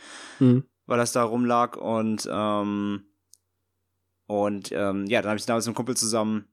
[0.40, 0.64] mhm.
[0.87, 3.04] weil das da rumlag und, ähm,
[4.26, 6.51] und ähm, ja, dann habe ich damals mit einem Kumpel zusammen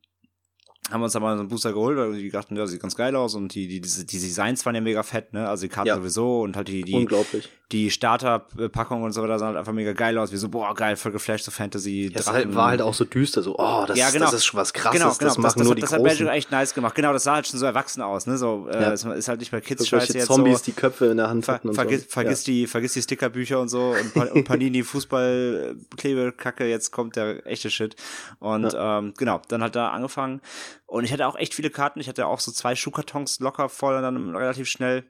[0.92, 2.96] haben wir uns da mal so einen Booster geholt, weil die dachten, ja, sieht ganz
[2.96, 5.48] geil aus und die, die, diese, die Designs waren ja mega fett, ne?
[5.48, 5.96] Also die Karten ja.
[5.96, 7.50] sowieso und halt die, die, Unglaublich.
[7.72, 10.32] die Starter-Packung und so weiter sahen halt einfach mega geil aus.
[10.32, 12.12] Wie so, boah, geil, voll geflasht, so Fantasy.
[12.14, 14.26] Ja, halt, war halt auch so düster, so, oh, das, ja, genau.
[14.26, 15.30] das ist schon was krasses, genau, genau.
[15.30, 16.04] das machen das, das, nur die das Großen.
[16.04, 16.96] Das hat Magic echt nice gemacht.
[16.96, 18.38] Genau, das sah halt schon so erwachsen aus, ne?
[18.38, 18.92] So, äh, ja.
[18.92, 20.66] ist halt nicht bei Kids-Scheiße jetzt Zombies, so.
[20.66, 22.10] die Köpfe in der Hand ver hatten und vergiss, so.
[22.10, 22.54] Vergiss ja.
[22.54, 27.96] die, vergiss die Stickerbücher und so und, und Panini Fußball-Klebekacke, jetzt kommt der echte Shit.
[28.40, 30.42] Und, ähm, genau, dann hat da angefangen
[30.90, 32.00] und ich hatte auch echt viele Karten.
[32.00, 35.06] Ich hatte auch so zwei Schuhkartons locker voll und dann relativ schnell.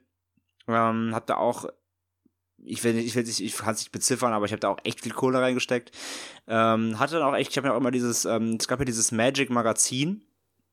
[0.68, 1.66] Ähm, hab da auch,
[2.58, 4.68] ich will nicht, ich will nicht, ich kann es nicht beziffern, aber ich habe da
[4.68, 5.90] auch echt viel Kohle reingesteckt.
[6.46, 8.84] Ähm, hatte dann auch echt, ich habe ja auch immer dieses, ähm, es gab ja
[8.84, 10.22] dieses Magic Magazin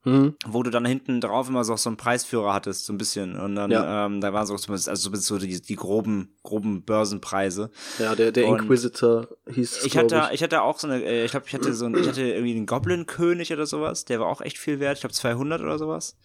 [0.07, 0.35] Mhm.
[0.45, 3.37] Wo du dann hinten drauf immer so, so einen Preisführer hattest, so ein bisschen.
[3.37, 4.05] Und dann, ja.
[4.05, 7.71] ähm, da waren so zumindest, also so die, die groben, groben Börsenpreise.
[7.99, 9.83] Ja, der, der Inquisitor hieß es.
[9.83, 10.35] Ich hatte, ich.
[10.35, 12.55] ich hatte auch so eine, äh, ich glaube, ich hatte so ein, ich hatte irgendwie
[12.55, 16.17] einen Goblin-König oder sowas, der war auch echt viel wert, ich glaube 200 oder sowas.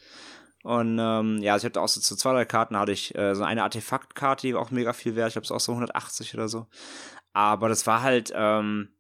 [0.63, 3.35] Und ähm, ja, also ich hatte auch so zu zwei, drei Karten hatte ich äh,
[3.35, 6.35] so eine Artefaktkarte, die war auch mega viel wert, ich glaube es auch so 180
[6.35, 6.69] oder so.
[7.33, 8.91] Aber das war halt, ähm,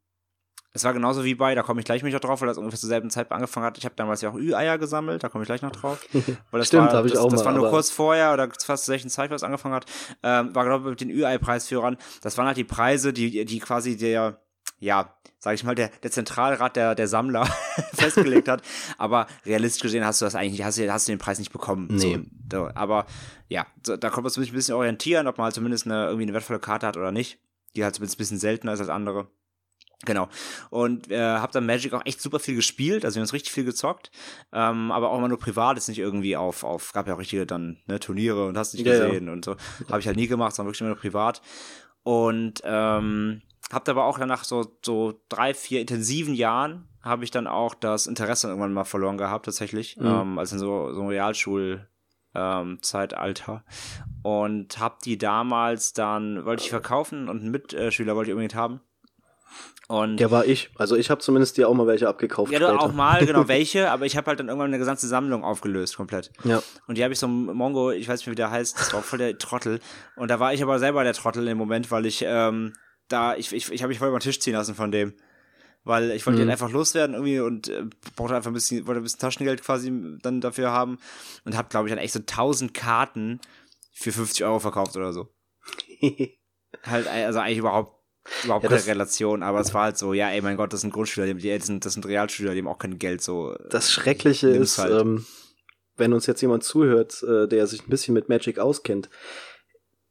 [0.75, 2.79] es war genauso wie bei, da komme ich gleich mich noch drauf, weil das ungefähr
[2.79, 3.77] zur selben Zeit angefangen hat.
[3.77, 5.99] Ich habe damals ja auch Ü-Eier gesammelt, da komme ich gleich noch drauf.
[6.13, 8.95] Weil das Stimmt, habe ich auch das, das war nur kurz vorher oder fast zur
[8.95, 9.85] selben Zeit, was angefangen hat.
[10.23, 11.99] Ähm, war glaube ich mit den Ü-Ei-Preisführern.
[12.23, 14.41] Das waren halt die Preise, die, die quasi der,
[14.79, 17.45] ja, sag ich mal, der, der Zentralrat der, der Sammler
[17.95, 18.63] festgelegt hat.
[18.97, 21.89] Aber realistisch gesehen hast du das eigentlich, hast du, hast du den Preis nicht bekommen.
[21.91, 22.21] Nee.
[22.51, 23.05] So, aber
[23.49, 26.23] ja, so, da kommt man sich ein bisschen orientieren, ob man halt zumindest eine, irgendwie
[26.23, 27.39] eine wertvolle Karte hat oder nicht.
[27.77, 29.29] Die halt zumindest ein bisschen seltener ist als andere.
[30.05, 30.29] Genau.
[30.71, 33.53] Und äh, habe dann Magic auch echt super viel gespielt, also wir haben uns richtig
[33.53, 34.11] viel gezockt,
[34.53, 37.47] ähm, aber auch immer nur privat, ist nicht irgendwie auf, auf, gab ja auch richtige
[37.47, 39.33] dann ne, Turniere und hast nicht ja, gesehen ja.
[39.33, 39.57] und so.
[39.89, 41.41] Habe ich halt nie gemacht, sondern wirklich immer nur privat.
[42.03, 47.47] Und ähm, habt aber auch danach so, so drei, vier intensiven Jahren habe ich dann
[47.47, 49.97] auch das Interesse irgendwann mal verloren gehabt, tatsächlich.
[49.97, 50.07] Mhm.
[50.07, 51.87] Ähm, also in so, so einem Realschul-
[52.35, 53.63] ähm, Zeitalter
[54.23, 58.81] und hab die damals dann wollte ich verkaufen und einen Mitschüler wollte ich unbedingt haben
[59.89, 60.71] Und Der war ich.
[60.77, 62.51] Also ich habe zumindest dir auch mal welche abgekauft.
[62.53, 62.81] ja, du später.
[62.83, 66.31] auch mal, genau, welche, aber ich habe halt dann irgendwann eine gesamte Sammlung aufgelöst, komplett.
[66.45, 66.63] Ja.
[66.87, 68.93] Und die habe ich so einem Mongo, ich weiß nicht mehr, wie der heißt, das
[68.93, 69.81] war auch voll der Trottel.
[70.17, 72.73] Und da war ich aber selber der Trottel im Moment, weil ich ähm,
[73.09, 75.15] da, ich, ich, ich habe mich voll über den Tisch ziehen lassen von dem.
[75.85, 76.45] Weil ich wollte Mhm.
[76.45, 77.83] den einfach loswerden irgendwie und äh,
[78.15, 79.93] brauchte einfach ein bisschen, wollte ein bisschen Taschengeld quasi
[80.23, 80.99] dann dafür haben.
[81.45, 83.41] Und habe, glaube ich, dann echt so 1000 Karten
[83.93, 85.29] für 50 Euro verkauft oder so.
[86.85, 88.02] Halt, also eigentlich überhaupt
[88.45, 90.93] überhaupt Ja, keine Relation, aber es war halt so, ja, ey, mein Gott, das sind
[90.93, 93.55] Grundschüler, die, das sind, das sind Realschüler, die haben auch kein Geld, so.
[93.71, 95.01] Das Schreckliche ist, halt.
[95.01, 95.27] ähm,
[95.97, 99.11] wenn uns jetzt jemand zuhört, äh, der sich ein bisschen mit Magic auskennt.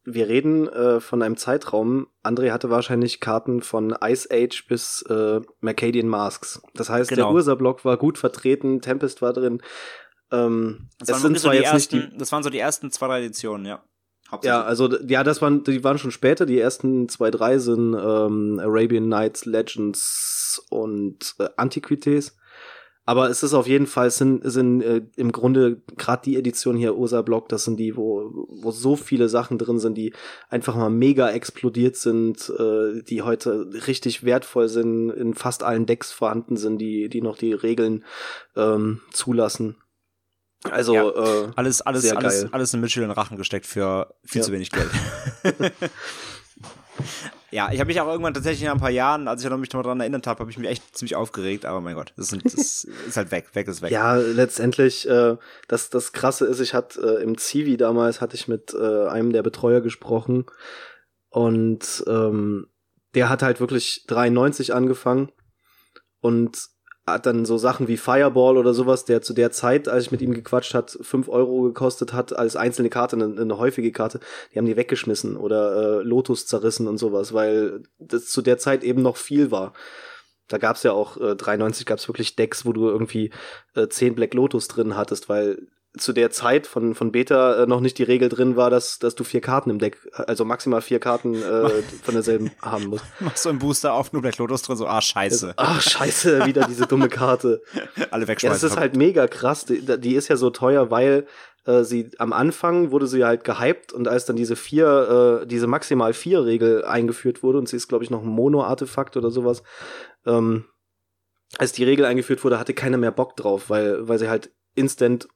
[0.03, 2.07] Wir reden äh, von einem Zeitraum.
[2.23, 6.59] André hatte wahrscheinlich Karten von Ice Age bis äh, Mercadian Masks.
[6.73, 7.27] Das heißt, Genau.
[7.27, 9.61] der Ursa-Block war gut vertreten, Tempest war drin.
[10.31, 12.17] Ähm, Das, waren so zwar die jetzt nicht ersten, die.
[12.17, 13.83] das waren so die ersten zwei, drei Editionen, ja.
[14.43, 16.45] Ja, also ja, das waren, die waren schon später.
[16.45, 22.33] Die ersten zwei, drei sind ähm, Arabian Nights, Legends und äh, Antiquités.
[23.03, 26.95] Aber es ist auf jeden Fall sind, sind äh, im Grunde gerade die Edition hier
[26.95, 30.13] Ursa Block, das sind die, wo, wo so viele Sachen drin sind, die
[30.49, 36.11] einfach mal mega explodiert sind, äh, die heute richtig wertvoll sind, in fast allen Decks
[36.11, 38.05] vorhanden sind, die, die noch die Regeln
[38.55, 39.77] ähm, zulassen.
[40.69, 41.09] Also Ja.
[41.09, 42.49] äh, Alles, alles, alles, geil.
[42.51, 44.45] alles in Mitchell in Rachen gesteckt für viel Ja.
[44.45, 44.89] zu wenig Geld.
[47.51, 49.71] ja, ich habe mich auch irgendwann tatsächlich nach ein paar Jahren, als ich noch mich
[49.73, 52.45] noch daran erinnert habe, habe ich mich echt ziemlich aufgeregt, aber mein Gott, das, sind,
[52.45, 53.91] das ist halt weg, weg ist weg.
[53.91, 55.35] Ja, letztendlich, äh,
[55.67, 59.33] das, das Krasse ist, ich hatte äh, im Zivi damals, hatte ich mit äh, einem
[59.33, 60.45] der Betreuer gesprochen
[61.29, 62.67] und ähm,
[63.15, 65.31] der hat halt wirklich 93 angefangen
[66.21, 66.57] und
[67.05, 70.21] hat dann so Sachen wie Fireball oder sowas, der zu der Zeit, als ich mit
[70.21, 74.19] ihm gequatscht hat, 5 Euro gekostet hat als einzelne Karte, eine, eine häufige Karte,
[74.53, 78.83] die haben die weggeschmissen oder äh, Lotus zerrissen und sowas, weil das zu der Zeit
[78.83, 79.73] eben noch viel war.
[80.47, 83.31] Da gab's ja auch, äh, 93 gab's wirklich Decks, wo du irgendwie
[83.73, 87.81] äh, 10 Black Lotus drin hattest, weil zu der Zeit von, von Beta äh, noch
[87.81, 90.99] nicht die Regel drin war, dass, dass du vier Karten im Deck, also maximal vier
[90.99, 91.69] Karten äh,
[92.03, 93.03] von derselben haben musst.
[93.19, 95.53] Machst du im Booster auf nur Black Lotus drin, so, ah, scheiße.
[95.57, 97.61] Ach, scheiße, wieder diese dumme Karte.
[98.11, 98.61] Alle Ja, wegschmeißen.
[98.61, 99.65] das ist halt mega krass.
[99.65, 101.27] Die, die ist ja so teuer, weil
[101.65, 105.67] äh, sie am Anfang wurde sie halt gehypt und als dann diese vier, äh, diese
[105.67, 109.61] maximal vier Regel eingeführt wurde und sie ist glaube ich noch ein Mono-Artefakt oder sowas,
[110.25, 110.65] ähm,
[111.57, 115.27] als die Regel eingeführt wurde, hatte keiner mehr Bock drauf, weil weil sie halt instant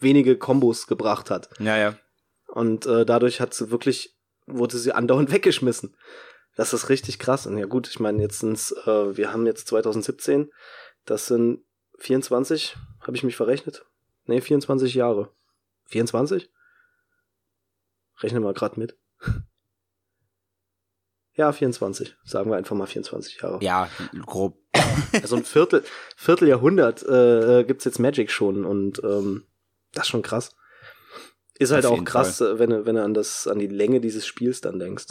[0.00, 1.96] wenige Kombos gebracht hat ja, ja.
[2.46, 4.16] und äh, dadurch hat sie wirklich
[4.46, 5.96] wurde sie andauernd weggeschmissen.
[6.56, 7.46] Das ist richtig krass.
[7.46, 10.50] Und ja gut, ich meine, jetzt sind's, äh, wir haben jetzt 2017,
[11.06, 11.64] das sind
[11.98, 13.86] 24, habe ich mich verrechnet?
[14.24, 15.32] Nee, 24 Jahre.
[15.86, 16.50] 24?
[18.20, 18.98] Rechne mal grad mit.
[21.34, 22.16] Ja, 24.
[22.24, 23.64] Sagen wir einfach mal 24 Jahre.
[23.64, 23.88] Ja,
[24.26, 24.58] grob.
[25.22, 25.84] Also ein Viertel,
[26.16, 29.46] Vierteljahrhundert äh, äh, gibt's jetzt Magic schon und ähm,
[29.92, 30.54] das ist schon krass.
[31.58, 34.26] Ist halt auch krass, äh, wenn du, wenn du an das, an die Länge dieses
[34.26, 35.08] Spiels dann denkst.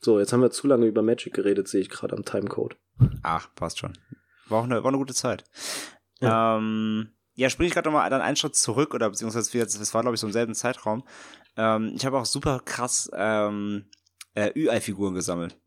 [0.00, 2.76] So, jetzt haben wir zu lange über Magic geredet, sehe ich gerade am Timecode.
[3.22, 3.96] Ach, passt schon.
[4.48, 5.44] War auch eine, war eine gute Zeit.
[6.20, 6.58] Ja.
[6.58, 10.14] Ähm, ja, springe ich gerade nochmal dann einen Schritt zurück, oder beziehungsweise das war, glaube
[10.14, 11.04] ich, so im selben Zeitraum.
[11.56, 13.86] Ähm, ich habe auch super krass ähm,
[14.34, 15.58] äh, Ü-Ei-Figuren gesammelt.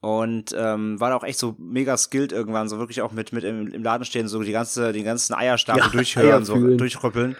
[0.00, 3.42] Und ähm, war da auch echt so mega skilled irgendwann, so wirklich auch mit, mit
[3.44, 6.78] im, im Laden stehen, so die ganze, den ganzen Eierstapel Ja, durchhören, so Eierfühlen.
[6.78, 7.36] durchrüppeln.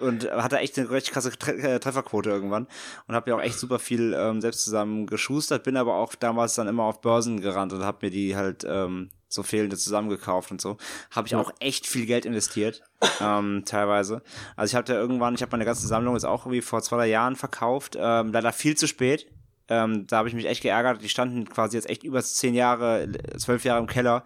[0.00, 2.66] Und hatte echt eine richtig krasse Tre äh, Trefferquote irgendwann.
[3.06, 6.54] Und habe ja auch echt super viel ähm, selbst zusammen geschustert, bin aber auch damals
[6.54, 10.60] dann immer auf Börsen gerannt und habe mir die halt ähm, so fehlende zusammengekauft und
[10.60, 10.76] so.
[11.12, 11.38] Habe ich Ja.
[11.40, 12.82] auch echt viel Geld investiert,
[13.20, 14.20] ähm, teilweise.
[14.56, 17.06] Also ich hatte irgendwann, ich habe meine ganze Sammlung jetzt auch irgendwie vor zwei, drei
[17.08, 19.26] Jahren verkauft, ähm, leider viel zu spät.
[19.68, 21.02] Ähm, da habe ich mich echt geärgert.
[21.02, 24.24] Die standen quasi jetzt echt über zehn Jahre, zwölf Jahre im Keller.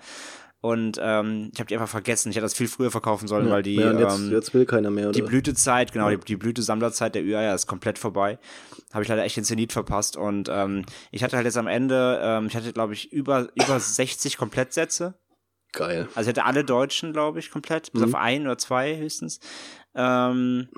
[0.60, 2.30] Und ähm, ich habe die einfach vergessen.
[2.30, 4.90] Ich hätte das viel früher verkaufen sollen, weil die, ja, jetzt, ähm, jetzt will keiner
[4.90, 5.12] mehr, oder?
[5.12, 6.16] die Blütezeit, genau, Ja.
[6.16, 8.40] die, die Blütesammlerzeit der Ü-Eier ist komplett vorbei.
[8.92, 10.16] Habe ich leider echt den Zenit verpasst.
[10.16, 13.78] Und ähm, ich hatte halt jetzt am Ende, ähm, ich hatte, glaube ich, über, über
[13.78, 15.14] 60 Komplettsätze.
[15.72, 16.08] Geil.
[16.16, 18.08] Also ich hatte alle Deutschen, glaube ich, komplett, bis Mhm.
[18.08, 19.38] auf ein oder zwei höchstens.
[19.94, 20.68] Ähm,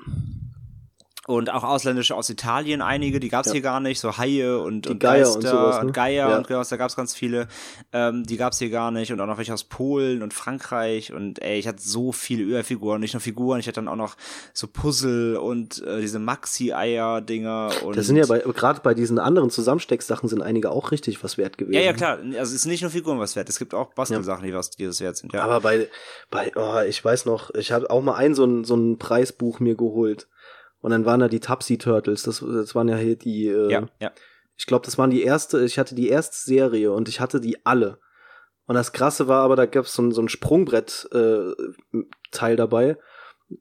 [1.35, 3.53] und auch ausländische aus Italien, einige, die gab's Ja.
[3.53, 5.91] hier gar nicht, so Haie und, Die und Geier Geister und sowas, ne?
[5.91, 6.37] Geier Ja.
[6.37, 7.47] und genau, da gab's ganz viele.
[7.93, 11.41] Ähm, die gab's hier gar nicht und auch noch welche aus Polen und Frankreich und
[11.41, 14.15] ey, ich hatte so viele Öhrfiguren, nicht nur Figuren, ich hatte dann auch noch
[14.53, 19.49] so Puzzle und äh, diese Maxi-Eier-Dinger und Das sind ja bei, gerade bei diesen anderen
[19.49, 21.73] Zusammenstecksachen sind einige auch richtig was wert gewesen.
[21.73, 22.17] ja, ja, klar.
[22.19, 23.49] Also es ist nicht nur Figuren was wert.
[23.49, 25.33] Es gibt auch Bastelsachen, die was, die das wert sind.
[25.33, 25.43] Ja.
[25.43, 25.87] Aber bei,
[26.29, 29.59] bei oh, ich weiß noch, ich habe auch mal ein so ein, so ein Preisbuch
[29.59, 30.27] mir geholt.
[30.81, 32.23] Und dann waren da die Tupsy Turtles.
[32.23, 34.11] Das, das waren ja hier die, äh, ja, ja.
[34.57, 37.65] Ich glaube, das waren die erste, ich hatte die erste Serie und ich hatte die
[37.65, 37.99] alle.
[38.67, 42.97] Und das Krasse war aber, da gab es so, ein- so ein Sprungbrett-Teil dabei.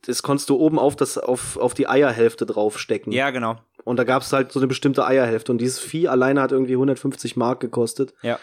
[0.07, 3.13] Das konntest du oben auf, das, auf, auf die Eierhälfte draufstecken.
[3.13, 3.57] Ja, genau.
[3.85, 5.51] Und da gab es halt so eine bestimmte Eierhälfte.
[5.51, 8.15] Und dieses Vieh alleine hat irgendwie 150 Mark gekostet.
[8.23, 8.39] Ja.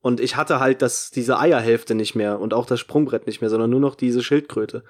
[0.00, 3.50] Und ich hatte halt das, diese Eierhälfte nicht mehr und auch das Sprungbrett nicht mehr,
[3.50, 4.84] sondern nur noch diese Schildkröte.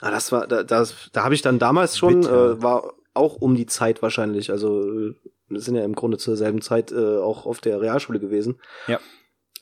[0.00, 3.54] Ah, das war, da, das, da habe ich dann damals schon, äh, war auch um
[3.54, 4.50] die Zeit wahrscheinlich.
[4.50, 5.14] Also äh,
[5.48, 8.60] wir sind ja im Grunde zur selben Zeit äh, auch auf der Realschule gewesen.
[8.86, 8.98] Ja.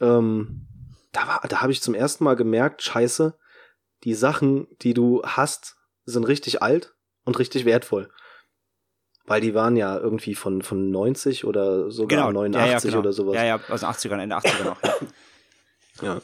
[0.00, 0.66] Ähm,
[1.12, 3.36] da war, da habe ich zum ersten Mal gemerkt, scheiße,
[4.04, 8.10] die Sachen, die du hast, sind richtig alt und richtig wertvoll.
[9.24, 12.32] Weil die waren ja irgendwie von, von 90 oder sogar Genau.
[12.32, 12.98] 89 ja, ja, genau.
[13.00, 13.34] oder sowas.
[13.34, 14.82] Ja, ja, aus den 80ern, Ende 80er noch.
[14.82, 14.94] Ja.
[16.00, 16.20] Ja.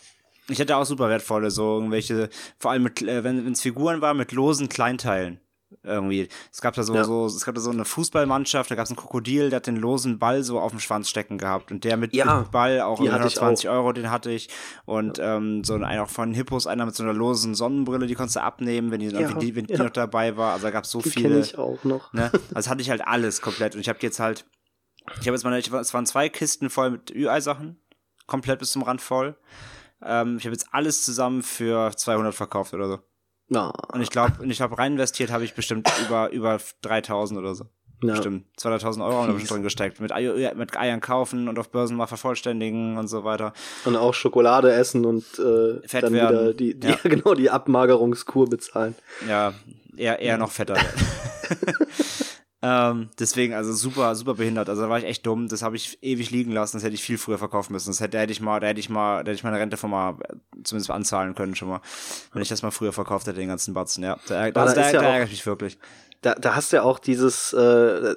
[0.48, 2.28] Ich hatte auch super wertvolle, so irgendwelche,
[2.58, 5.40] vor allem mit, äh, wenn es Figuren war, mit losen Kleinteilen.
[5.82, 6.28] Irgendwie.
[6.52, 7.04] Es gab da so, Ja.
[7.04, 9.76] so, es gab da so eine Fußballmannschaft, da gab es einen Krokodil, der hat den
[9.76, 11.72] losen Ball so auf dem Schwanz stecken gehabt.
[11.72, 14.48] Und der mit, Ja, mit Ball auch die hatte ich 120 Euro, den hatte ich.
[14.84, 18.36] Und ähm, so ein auch von Hippos, einer mit so einer losen Sonnenbrille, die konntest
[18.36, 19.82] du abnehmen, wenn die, Ja, die, wenn die ja.
[19.82, 20.52] noch dabei war.
[20.52, 21.40] Also da gab es so Die viele.
[21.40, 22.12] ich auch noch.
[22.12, 22.30] Ne?
[22.54, 23.74] Also hatte ich halt alles komplett.
[23.74, 24.46] Und ich habe jetzt halt,
[25.20, 27.78] ich habe jetzt ich, es waren zwei Kisten voll mit Ü-Ei-Sachen,
[28.26, 29.36] komplett bis zum Rand voll.
[30.02, 32.98] Ähm, ich habe jetzt alles zusammen für 200 verkauft oder so.
[33.48, 37.38] Na, Und ich glaube, und ich glaube, rein investiert habe ich bestimmt über, über 3000
[37.38, 37.64] oder so.
[38.02, 38.12] ja.
[38.14, 38.46] Bestimmt.
[38.58, 40.00] 200.000 Euro wir bestimmt drin gesteckt.
[40.00, 43.52] Mit, Ei, mit Eiern kaufen und auf Börsen mal vervollständigen und so weiter.
[43.84, 46.38] Und auch Schokolade essen und äh, Fett dann werden.
[46.40, 46.96] wieder die, die Ja.
[47.02, 48.94] genau die Abmagerungskur bezahlen.
[49.28, 49.52] Ja,
[49.96, 51.06] eher, eher noch fetter werden.
[52.66, 54.70] ähm, deswegen, also super, super behindert.
[54.70, 55.48] Also da war ich echt dumm.
[55.48, 56.78] Das habe ich ewig liegen lassen.
[56.78, 57.90] Das hätte ich viel früher verkaufen müssen.
[57.90, 59.76] Das hätte, da hätte ich mal, da hätte ich mal, da hätte ich meine Rente
[59.76, 61.82] von mal äh, zumindest anzahlen können schon mal.
[62.32, 64.02] Wenn ich das mal früher verkauft hätte, den ganzen Batzen.
[64.02, 65.76] Ja, da, da also, da, ja da ärgere ich mich wirklich.
[66.22, 68.14] Da, da hast du ja auch dieses, äh,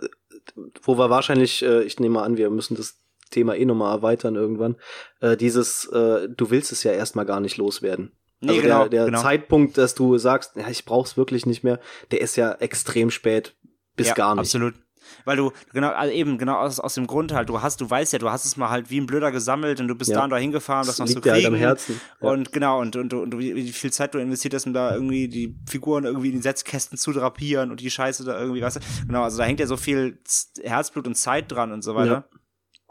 [0.82, 4.36] wo wir wahrscheinlich, äh, ich nehme mal an, wir müssen das Thema eh nochmal erweitern
[4.36, 4.78] irgendwann,
[5.20, 8.14] äh, dieses, äh, du willst es ja erstmal gar nicht loswerden.
[8.40, 9.22] Nee, also genau, der, der genau.
[9.22, 11.82] Zeitpunkt, dass du sagst, ja, ich brauch's wirklich nicht mehr,
[12.12, 13.58] der ist ja extrem spät
[13.98, 14.42] bis ja, gar nicht.
[14.46, 14.76] Absolut.
[15.24, 18.12] Weil du, genau, also eben, genau aus, aus dem Grund halt, du hast, du weißt
[18.12, 20.18] ja, du hast es mal halt wie ein Blöder gesammelt und du bist Ja.
[20.18, 21.56] da und da hingefahren, das Das noch zu dir halt kriegen.
[21.56, 22.02] am Herzen.
[22.22, 22.30] Ja.
[22.30, 25.56] Und genau, und, und, und wie, viel Zeit du investiert hast, um da irgendwie die
[25.70, 28.80] Figuren irgendwie in die Setzkästen zu drapieren und die Scheiße da irgendwie, weißt du?
[29.08, 30.20] Genau, also da hängt ja so viel
[30.62, 32.12] Herzblut und Zeit dran und so weiter.
[32.12, 32.40] Ja.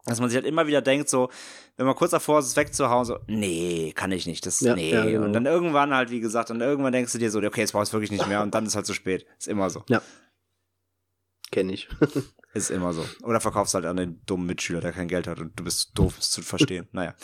[0.07, 1.29] Dass man sich halt immer wieder denkt, so,
[1.77, 4.90] wenn man kurz davor ist, es wegzuhauen, so, nee, kann ich nicht, das, Ja, nee.
[4.92, 5.25] ja, genau.
[5.27, 7.92] Und dann irgendwann halt, wie gesagt, dann irgendwann denkst du dir so, okay, jetzt brauchst
[7.92, 9.27] du wirklich nicht mehr und dann ist halt zu spät.
[9.38, 9.85] Ist immer so.
[11.51, 11.89] Kenn ich.
[12.55, 13.05] Ist immer so.
[13.23, 16.17] Oder verkaufst halt an den dummen Mitschüler, der kein Geld hat und du bist doof,
[16.19, 16.89] es zu verstehen.
[16.93, 17.15] Naja.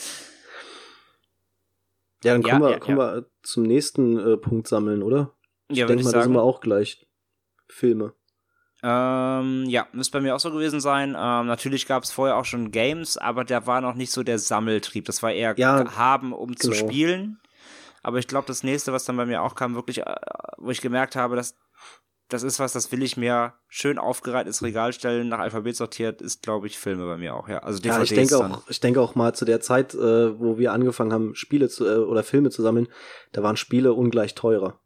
[2.24, 5.34] Ja, dann Ja, kommen, wir, ja, kommen wir zum nächsten äh, Punkt sammeln, oder?
[5.68, 6.34] Ich Ja, denke ich mal, da sind sagen.
[6.34, 7.06] wir auch gleich.
[7.68, 8.12] Filme.
[8.84, 11.10] Ähm, ja, müsste bei mir auch so gewesen sein.
[11.18, 14.38] Ähm, natürlich gab es vorher auch schon Games, aber der war noch nicht so der
[14.38, 15.04] Sammeltrieb.
[15.06, 16.88] Das war eher Ja, haben, um zu genau.
[16.88, 17.40] spielen.
[18.02, 20.14] Aber ich glaube, das nächste, was dann bei mir auch kam, wirklich, äh,
[20.58, 21.56] wo ich gemerkt habe, dass
[22.32, 26.20] das ist was, das will ich mir schön aufgereiht ins Regal stellen, nach Alphabet sortiert,
[26.22, 27.58] ist, glaube ich, Filme bei mir auch, ja.
[27.58, 28.52] Also Ja, DVDs ich denke dann.
[28.52, 31.86] auch, ich denke auch mal zu der Zeit, äh, wo wir angefangen haben, Spiele zu,
[31.86, 32.88] äh, oder Filme zu sammeln,
[33.32, 34.78] da waren Spiele ungleich teurer.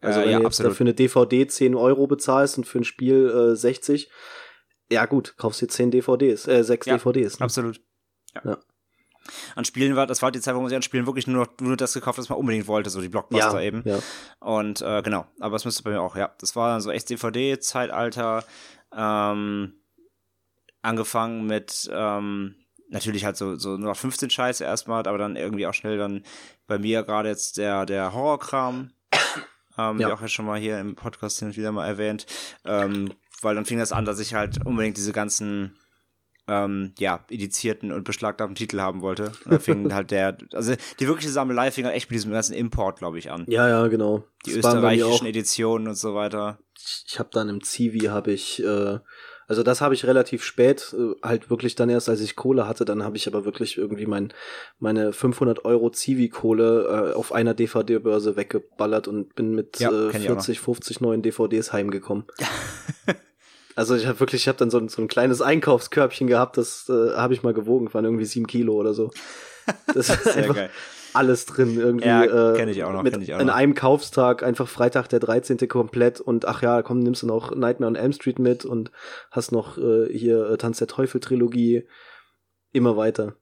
[0.00, 2.84] Also Äh, wenn ja, du jetzt dafür eine DVD 10 Euro bezahlst und für ein
[2.84, 4.10] Spiel äh, 60,
[4.90, 7.38] ja gut, kaufst dir 10 DVDs, äh, 6 Ja, DVDs.
[7.38, 7.44] Ne?
[7.44, 7.80] Absolut.
[8.34, 8.42] Ja.
[8.44, 8.58] Ja.
[9.54, 11.52] An Spielen war, das war die Zeit, wo man sich an Spielen wirklich nur noch
[11.60, 13.82] nur das gekauft, hat, was man unbedingt wollte, so die Blockbuster ja, eben.
[13.84, 13.98] ja.
[14.40, 16.32] Und äh, genau, aber es müsste bei mir auch, ja.
[16.38, 18.44] Das war dann so echt DVD-Zeitalter.
[18.96, 19.74] Ähm,
[20.82, 22.56] angefangen mit ähm,
[22.88, 26.24] natürlich halt so, so nur noch 15 Scheiße erstmal, aber dann irgendwie auch schnell dann
[26.66, 28.90] bei mir gerade jetzt der, der Horrorkram.
[29.78, 30.08] Ähm, Ja.
[30.08, 32.26] Wie auch jetzt schon mal hier im Podcast hin und wieder mal erwähnt.
[32.64, 35.76] Ähm, weil dann fing das an, dass ich halt unbedingt diese ganzen
[36.50, 39.26] ähm, ja, edizierten und beschlagnahmten Titel haben wollte.
[39.44, 42.54] Und dann fing halt der, also die wirkliche Sammelei fing halt echt mit diesem ganzen
[42.54, 43.44] Import, glaube ich, an.
[43.48, 44.24] ja, ja, genau.
[44.44, 46.58] Die Das österreichischen Editionen und so weiter.
[47.06, 48.98] ich habe dann im Zivi habe ich äh,
[49.46, 52.84] also das habe ich relativ spät äh, halt wirklich dann erst als ich Kohle hatte
[52.84, 54.32] dann habe ich aber wirklich irgendwie mein
[54.78, 59.90] meine 500 Euro Zivi Kohle äh, auf einer DVD Börse weggeballert und bin mit Ja,
[59.90, 60.44] äh, kenn ich auch noch.
[60.44, 62.24] 40 50 neuen DVDs heimgekommen
[63.76, 66.88] also ich habe wirklich ich habe dann so ein, so ein kleines Einkaufskörbchen gehabt das
[66.88, 69.10] äh, habe ich mal gewogen waren irgendwie sieben Kilo oder so
[69.94, 70.70] das ist einfach geil.
[71.12, 72.08] alles drin irgendwie.
[72.08, 73.54] Ja, äh, kenn ich auch noch, Mit ich auch in noch.
[73.54, 75.58] einem Kaufstag einfach Freitag der 13.
[75.68, 78.90] komplett und ach ja, komm, nimmst du noch Nightmare on Elm Street mit und
[79.30, 81.86] hast noch äh, hier äh, Tanz der Teufel Trilogie.
[82.72, 83.34] Immer weiter.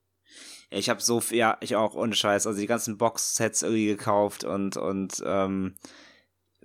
[0.70, 2.46] Ich habe so viel, ja, ich auch, ohne Scheiß.
[2.46, 5.74] Also die ganzen Box-Sets irgendwie gekauft und, und ähm,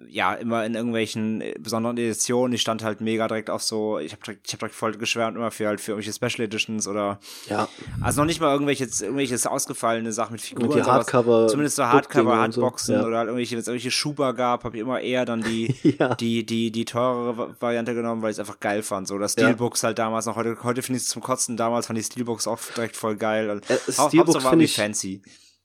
[0.07, 2.53] ja, immer in irgendwelchen äh, besonderen Editionen.
[2.53, 5.51] Ich stand halt mega direkt auf so, ich habe ich hab direkt voll geschwärmt immer
[5.51, 7.67] für halt für irgendwelche Special Editions oder ja.
[8.01, 11.85] Also noch nicht mal irgendwelche irgendwelche ausgefallene Sachen mit Figuren, mit die Hardcover, zumindest so
[11.85, 13.01] Hardcover Hardboxen so.
[13.01, 13.07] ja.
[13.07, 16.15] oder halt irgendwelche wenn es irgendwelche Schuber gab, habe ich immer eher dann die ja.
[16.15, 19.07] die die die teurere Variante genommen, weil ich es einfach geil fand.
[19.07, 21.99] So das Steelbooks halt damals noch heute heute finde ich es zum Kotzen, damals fand
[21.99, 23.61] ich Steelbooks auch direkt voll geil.
[23.67, 25.21] Äh, Steelbooks finde ich fancy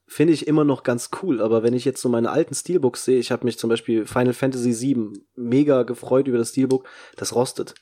[0.08, 1.40] finde ich immer noch ganz cool.
[1.40, 4.32] Aber wenn ich jetzt so meine alten Steelbooks sehe, ich habe mich zum Beispiel Final
[4.32, 7.74] Fantasy VII mega gefreut über das Steelbook, das rostet.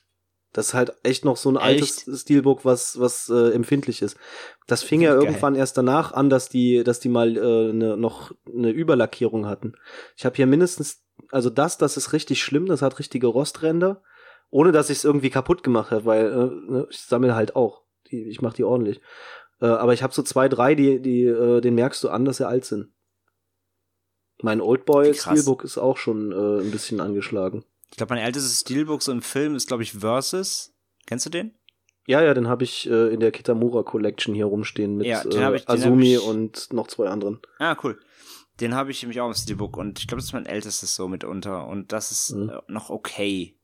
[0.53, 1.65] Das ist halt echt noch so ein echt?
[2.05, 4.17] altes Steelbook, was was äh, empfindlich ist.
[4.65, 8.31] Das fing ja irgendwann erst danach an, dass die dass die mal äh, ne, noch
[8.47, 9.73] eine Überlackierung hatten.
[10.15, 14.01] Ich habe hier mindestens also das, das ist richtig schlimm, das hat richtige Rostränder,
[14.49, 17.83] ohne dass ich es irgendwie kaputt gemacht habe, weil äh, ne, ich sammle halt auch.
[18.09, 19.01] Die, ich mache die ordentlich.
[19.61, 22.37] Äh, aber ich habe so zwei, drei, die, die, äh, den merkst du an, dass
[22.37, 22.89] sie alt sind.
[24.41, 27.63] Mein Oldboy Steelbook ist auch schon äh, ein bisschen angeschlagen.
[27.89, 30.73] Ich glaube, mein ältestes Steelbook so im Film ist, glaube ich, Versus.
[31.07, 31.55] Kennst du den?
[32.05, 35.55] Ja, ja, den habe ich äh, in der Kitamura Collection hier rumstehen mit ja, äh,
[35.55, 37.39] ich, Azumi und noch zwei anderen.
[37.59, 37.99] Ah, cool.
[38.61, 41.07] Den habe ich nämlich auch im Steelbook und ich glaube, das ist mein ältestes so
[41.07, 42.49] mitunter und das ist mhm.
[42.49, 43.56] äh, noch okay.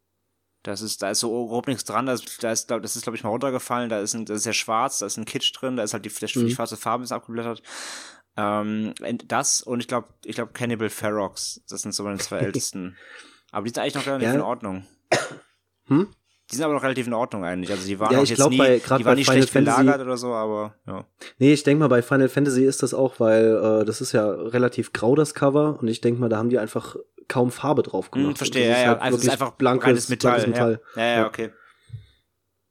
[0.64, 2.06] Das ist, da ist so überhaupt nichts dran.
[2.06, 3.90] Da ist, da ist, das ist, glaube ich, mal runtergefallen.
[3.90, 6.06] Da ist, ein, das ist ja schwarz, da ist ein Kitsch drin, da ist halt
[6.06, 6.48] die, der, mhm.
[6.48, 7.62] die schwarze Farbe ist abgeblättert.
[8.36, 8.94] Ähm,
[9.28, 11.62] das und ich glaube, ich glaube Cannibal Ferox.
[11.70, 12.98] Das sind so meine zwei ältesten.
[13.52, 14.34] Aber die sind eigentlich noch relativ ja.
[14.34, 14.88] in Ordnung.
[15.88, 16.08] Hm?
[16.50, 17.72] Die sind aber noch relativ in Ordnung eigentlich.
[17.72, 19.54] Also die waren ja, auch jetzt glaub, nie, bei, die waren bei nicht Final schlecht
[19.54, 21.06] Fantasy, gelagert oder so, aber ja.
[21.40, 24.30] Nee, ich denke mal, bei Final Fantasy ist das auch, weil äh, das ist ja
[24.30, 25.80] relativ grau, das Cover.
[25.80, 26.96] Und ich denke mal, da haben die einfach
[27.34, 28.30] kaum Farbe drauf gemacht.
[28.30, 28.88] Hm, verstehe, ja, ja.
[28.90, 30.34] Halt also ist einfach blankes Metall.
[30.34, 30.82] Blankes Metall.
[30.96, 31.52] Ja, ja, ja okay.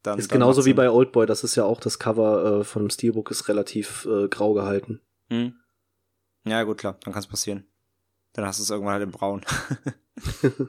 [0.04, 2.82] Dann, ist dann genauso wie bei Oldboy, das ist ja auch das Cover äh, von
[2.82, 5.00] dem Steelbook ist relativ äh, grau gehalten.
[5.30, 5.54] Hm.
[6.44, 7.64] Ja, gut, klar, dann kann es passieren.
[8.34, 9.42] Dann hast du es irgendwann halt in braun.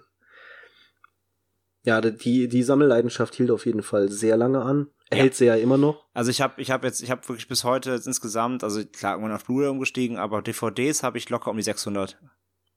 [1.83, 4.87] ja, die, die Sammelleidenschaft hielt auf jeden Fall sehr lange an.
[5.11, 5.37] Hält ja.
[5.37, 6.05] sie ja immer noch.
[6.13, 9.13] Also ich habe ich hab jetzt, ich habe wirklich bis heute jetzt insgesamt, also klar,
[9.13, 12.19] irgendwann auf Blu-ray umgestiegen, aber DVDs habe ich locker um die 600.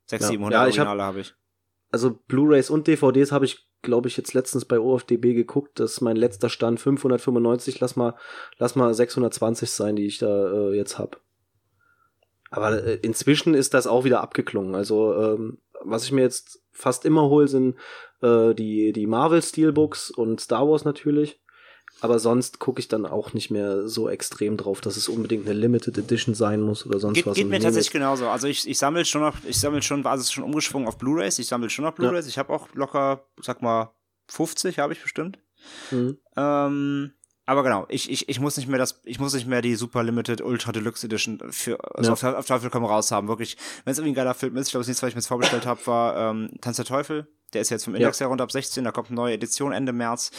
[0.06, 0.28] 600, ja.
[0.28, 1.34] 700 ja, Originale habe hab ich.
[1.90, 5.78] Also Blu-rays und DVDs habe ich, glaube ich, jetzt letztens bei OFDB geguckt.
[5.78, 7.80] Das ist mein letzter Stand 595.
[7.80, 8.14] Lass mal,
[8.58, 11.20] lass mal 620 sein, die ich da äh, jetzt hab.
[12.50, 14.74] Aber äh, inzwischen ist das auch wieder abgeklungen.
[14.74, 17.76] Also ähm, was ich mir jetzt fast immer hole, sind
[18.22, 21.40] äh, die die Marvel Steelbooks und Star Wars natürlich.
[22.00, 25.58] Aber sonst gucke ich dann auch nicht mehr so extrem drauf, dass es unbedingt eine
[25.58, 27.36] Limited Edition sein muss oder sonst geht, was.
[27.36, 28.28] Geht mir tatsächlich genauso.
[28.28, 31.38] Also ich, ich sammle schon noch, ich sammle schon, war es schon umgeschwungen auf Blu-rays,
[31.38, 32.26] ich sammle schon noch Blu-rays.
[32.26, 32.28] Ja.
[32.28, 33.92] Ich habe auch locker, sag mal,
[34.28, 35.38] 50 habe ich bestimmt.
[35.90, 36.18] Mhm.
[36.36, 37.12] Ähm,
[37.46, 40.02] aber genau, ich, ich, ich muss nicht mehr das, ich muss nicht mehr die Super
[40.02, 42.12] Limited Ultra Deluxe Edition für also ja.
[42.12, 43.28] auf, auf Teufel komm raus haben.
[43.28, 45.20] Wirklich, wenn es irgendwie ein geiler Film ist, ich glaube, das nächste, was ich mir
[45.20, 47.28] jetzt vorbestellt habe, war ähm, Tanz der Teufel.
[47.52, 48.24] Der ist jetzt vom Index ja.
[48.24, 50.30] her runter ab 16, da kommt eine neue Edition Ende März.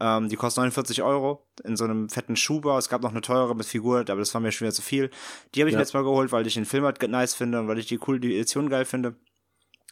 [0.00, 2.78] Ähm, die kostet 49 Euro in so einem fetten Schuber.
[2.78, 5.10] Es gab noch eine teure mit Figur, aber das war mir schon wieder zu viel.
[5.54, 5.78] Die habe ich ja.
[5.78, 7.98] mir jetzt mal geholt, weil ich den Film halt nice finde und weil ich die
[8.06, 9.16] cool die Edition geil finde.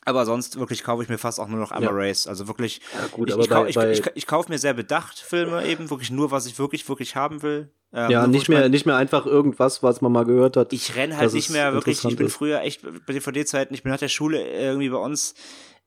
[0.06, 1.90] Aber sonst wirklich kaufe ich mir fast auch nur noch Emma ja.
[1.92, 2.26] Race.
[2.26, 2.80] Also wirklich.
[2.94, 5.90] Ja, gut, ich, ich, bei, ich, ich, ich, ich kaufe mir sehr bedacht Filme eben,
[5.90, 7.70] wirklich nur, was ich wirklich, wirklich haben will.
[7.92, 10.72] Ähm, ja, nicht mehr, nicht mehr einfach irgendwas, was man mal gehört hat.
[10.72, 12.04] Ich renn halt nicht mehr wirklich.
[12.04, 12.34] Ich bin ist.
[12.34, 15.34] früher echt bei DVD-Zeiten, ich bin nach der Schule irgendwie bei uns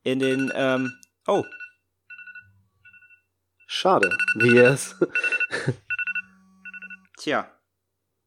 [0.04, 0.94] in den, ähm,
[1.28, 1.44] oh.
[3.68, 4.10] Schade.
[4.36, 4.96] Wie es.
[7.18, 7.50] Tja.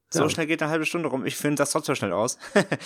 [0.09, 0.31] So ja.
[0.31, 1.27] schnell geht eine halbe Stunde rum.
[1.27, 2.39] Ich finde das trotzdem schnell aus.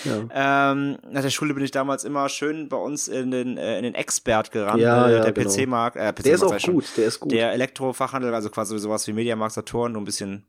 [0.05, 0.71] ja.
[0.73, 3.85] ähm, nach der Schule bin ich damals immer schön bei uns in den, äh, in
[3.85, 4.81] den Expert gerannt.
[4.81, 5.51] Ja, äh, der genau.
[5.51, 5.97] PC-Markt.
[5.97, 7.33] Äh, PC der ist auch gut, der ist gut.
[7.33, 10.47] Der Elektrofachhandel, also quasi sowas wie Mediamarkt Saturn, nur ein bisschen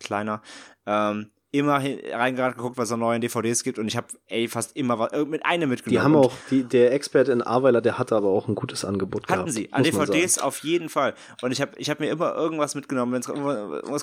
[0.00, 0.42] kleiner.
[0.86, 3.78] Ähm, immer reingerannt geguckt, was es neue DVDs gibt.
[3.78, 5.94] Und ich habe ey fast immer was äh, mit einem mitgenommen.
[5.94, 9.28] Die haben auch die der Expert in Aweiler, der hatte aber auch ein gutes Angebot
[9.28, 9.72] Hatten sie.
[9.72, 11.14] an DVDs auf jeden Fall.
[11.42, 13.26] Und ich habe ich habe mir immer irgendwas mitgenommen, wenn es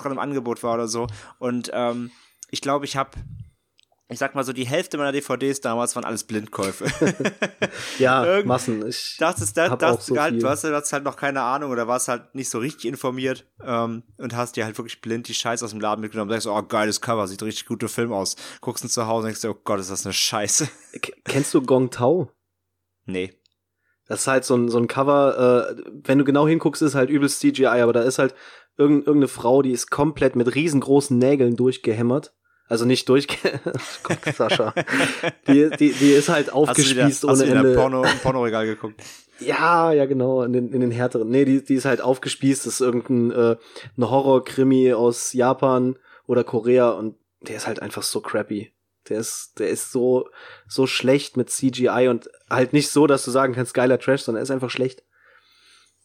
[0.02, 1.06] gerade im Angebot war oder so.
[1.38, 2.10] Und ähm,
[2.50, 3.10] ich glaube, ich habe
[4.12, 6.86] ich sag mal so, die Hälfte meiner DVDs damals waren alles Blindkäufe.
[7.98, 8.86] ja, Massen.
[8.86, 11.70] Ich das ist das, das so halt, du hast, du hast halt noch keine Ahnung
[11.70, 15.34] oder warst halt nicht so richtig informiert ähm, und hast dir halt wirklich blind die
[15.34, 16.30] Scheiße aus dem Laden mitgenommen.
[16.30, 18.36] Sagst, oh, geiles Cover, sieht richtig guter Film aus.
[18.60, 20.68] Guckst du zu Hause und denkst dir, oh Gott, ist das eine Scheiße.
[21.00, 22.30] K kennst du Gong Tao?
[23.06, 23.32] Nee.
[24.06, 27.08] Das ist halt so ein, so ein Cover, äh, wenn du genau hinguckst, ist halt
[27.08, 28.34] übelst CGI, aber da ist halt
[28.76, 32.34] irgendeine Frau, die ist komplett mit riesengroßen Nägeln durchgehämmert
[32.72, 33.28] also nicht durch.
[34.02, 34.72] Gott, Sascha.
[35.46, 37.74] Die, die, die ist halt aufgespießt ohne hast du Ende.
[37.74, 39.00] Porno, im Pornoregal geguckt.
[39.40, 41.28] Ja, ja, genau, in den, in den härteren.
[41.28, 42.64] Nee, die, die ist halt aufgespießt.
[42.64, 43.56] Das ist irgendein äh,
[43.98, 45.96] ein Horror-Krimi aus Japan
[46.28, 48.72] oder Korea und der ist halt einfach so crappy.
[49.08, 50.28] Der ist, der ist so,
[50.68, 54.42] so schlecht mit CGI und halt nicht so, dass du sagen kannst, geiler Trash, sondern
[54.42, 55.02] er ist einfach schlecht.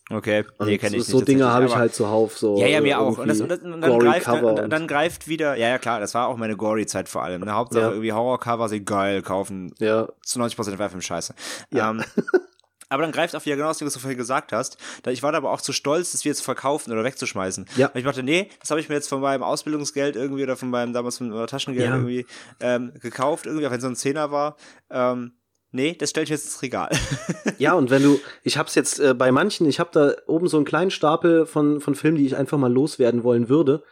[0.09, 1.19] Okay, und nee, kenne ich so, nicht.
[1.19, 2.57] So Dinge habe ich halt zuhauf, so.
[2.57, 3.17] Ja, ja, mir auch.
[3.17, 6.13] Und, das, und, das, und dann, greift, dann, dann, greift wieder, ja, ja, klar, das
[6.13, 7.41] war auch meine Gory-Zeit vor allem.
[7.41, 7.51] Ne?
[7.51, 7.89] Hauptsache ja.
[7.89, 9.73] irgendwie Horror-Cover, sie geil, kaufen.
[9.79, 10.07] Ja.
[10.23, 11.35] Zu 90% war Film scheiße.
[11.71, 11.89] Ja.
[11.89, 12.05] Ähm,
[12.89, 14.77] aber dann greift auch wieder genau das, was du vorhin gesagt hast.
[15.07, 17.65] Ich war da aber auch zu stolz, das wieder zu verkaufen oder wegzuschmeißen.
[17.75, 17.89] Ja.
[17.91, 20.69] Weil ich dachte, nee, das habe ich mir jetzt von meinem Ausbildungsgeld irgendwie oder von
[20.69, 21.95] meinem damals von meinem Taschengeld ja.
[21.95, 22.25] irgendwie
[22.61, 24.55] ähm, gekauft, irgendwie, auch wenn es so ein Zehner war.
[24.89, 25.33] Ähm,
[25.71, 26.89] Nee, das stelle ich jetzt ins Regal.
[27.57, 30.57] ja, und wenn du, ich hab's jetzt äh, bei manchen, ich habe da oben so
[30.57, 33.83] einen kleinen Stapel von, von Filmen, die ich einfach mal loswerden wollen würde.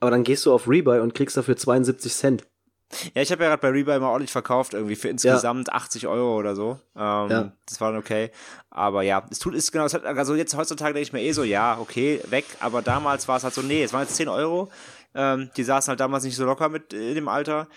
[0.00, 2.46] Aber dann gehst du auf Rebuy und kriegst dafür 72 Cent.
[3.14, 5.74] Ja, ich habe ja gerade bei Rebuy mal ordentlich verkauft, irgendwie für insgesamt ja.
[5.74, 6.78] 80 Euro oder so.
[6.96, 7.52] Ähm, ja.
[7.66, 8.30] Das war dann okay.
[8.70, 11.32] Aber ja, es tut, ist genau, es hat, also jetzt heutzutage denke ich mir eh
[11.32, 12.44] so, ja, okay, weg.
[12.60, 14.70] Aber damals war es halt so, nee, es waren jetzt 10 Euro.
[15.14, 17.68] Ähm, die saßen halt damals nicht so locker mit in dem Alter.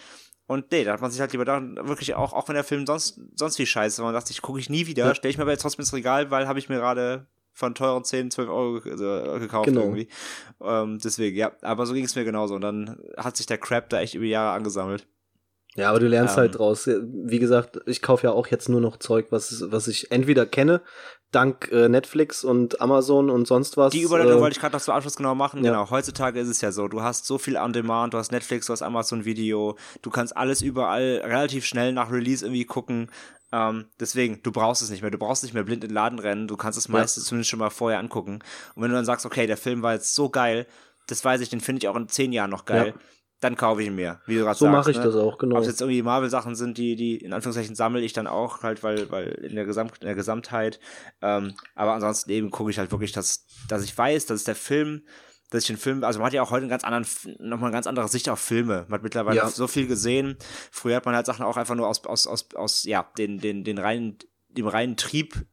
[0.48, 2.86] Und nee, da hat man sich halt lieber da wirklich auch, auch wenn der Film
[2.86, 5.14] sonst, sonst wie scheiße war, man dachte, ich gucke ich nie wieder, ja.
[5.16, 8.04] stelle ich mir aber jetzt trotzdem ins Regal, weil habe ich mir gerade von teuren
[8.04, 9.82] 10, 12 Euro äh, gekauft genau.
[9.82, 10.08] irgendwie.
[10.62, 12.56] Ähm, deswegen, ja, aber so ging es mir genauso.
[12.56, 15.08] Und dann hat sich der Crap da echt über Jahre angesammelt.
[15.76, 16.88] Ja, aber du lernst ähm, halt draus.
[16.88, 20.82] Wie gesagt, ich kaufe ja auch jetzt nur noch Zeug, was, was ich entweder kenne,
[21.32, 23.92] dank äh, Netflix und Amazon und sonst was.
[23.92, 25.64] Die Überleitung äh, wollte ich gerade noch zum Abschluss genau machen.
[25.64, 25.72] Ja.
[25.72, 28.68] Genau, heutzutage ist es ja so, du hast so viel on demand, du hast Netflix,
[28.68, 33.12] du hast Amazon Video, du kannst alles überall relativ schnell nach Release irgendwie gucken.
[33.52, 35.12] Ähm, deswegen, du brauchst es nicht mehr.
[35.12, 36.48] Du brauchst nicht mehr blind in den Laden rennen.
[36.48, 37.30] Du kannst es meistens ja.
[37.30, 38.40] zumindest schon mal vorher angucken.
[38.76, 40.68] Und wenn du dann sagst, okay, der Film war jetzt so geil,
[41.08, 42.94] das weiß ich, den finde ich auch in zehn Jahren noch geil.
[42.96, 43.02] Ja
[43.40, 44.74] dann kaufe ich ihn mir, wie du gerade so sagst.
[44.74, 45.04] So mache ich ne?
[45.04, 45.58] das auch, genau.
[45.58, 48.82] Ob es jetzt irgendwie Marvel-Sachen sind, die, die in Anführungszeichen sammle ich dann auch, halt,
[48.84, 50.80] weil, weil in der, Gesamt, in der Gesamtheit.
[51.22, 55.04] Ähm, aber ansonsten eben gucke ich halt wirklich, dass, dass ich weiß, dass der Film,
[55.52, 57.06] dass ich den Film, also man hat ja auch heute einen ganz anderen,
[57.40, 58.86] nochmal eine ganz andere Sicht auf Filme.
[58.88, 59.50] Man hat mittlerweile ja.
[59.50, 60.38] so viel gesehen.
[60.72, 63.64] Früher hat man halt Sachen auch einfach nur aus, aus, aus, aus ja, den, den,
[63.64, 64.18] den reinen,
[64.50, 65.46] dem reinen Trieb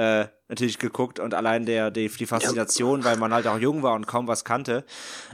[0.00, 3.04] äh, natürlich geguckt und allein der, die, die Faszination, ja.
[3.04, 4.84] weil man halt auch jung war und kaum was kannte.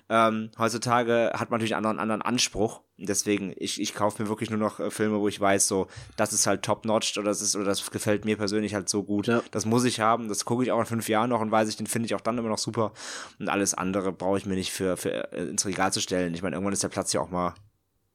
[0.08, 2.80] Ähm, heutzutage hat man natürlich einen anderen, anderen Anspruch.
[2.98, 5.86] Deswegen, ich, ich kaufe mir wirklich nur noch äh, Filme, wo ich weiß, so,
[6.16, 9.28] das ist halt top-notch oder das ist, oder das gefällt mir persönlich halt so gut.
[9.28, 9.40] Ja.
[9.52, 11.76] Das muss ich haben, das gucke ich auch in fünf Jahren noch und weiß ich,
[11.76, 12.92] den finde ich auch dann immer noch super.
[13.38, 16.34] Und alles andere brauche ich mir nicht für, für äh, ins Regal zu stellen.
[16.34, 17.54] Ich meine, irgendwann ist der Platz ja auch mal,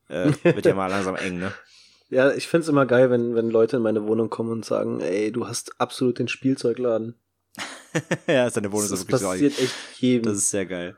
[0.09, 1.53] äh, wird ja mal langsam eng, ne?
[2.11, 5.31] Ja, ich find's immer geil, wenn, wenn Leute in meine Wohnung kommen und sagen, ey,
[5.31, 7.15] du hast absolut den Spielzeugladen.
[8.27, 10.25] ja, ist deine Wohnung das so wirklich passiert echt jedem.
[10.25, 10.97] Das ist sehr geil.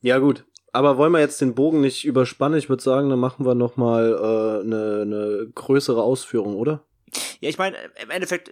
[0.00, 0.44] Ja, gut.
[0.72, 2.58] Aber wollen wir jetzt den Bogen nicht überspannen?
[2.58, 6.84] Ich würde sagen, dann machen wir noch mal äh, eine, eine größere Ausführung, oder?
[7.40, 8.50] Ja, ich meine, im Endeffekt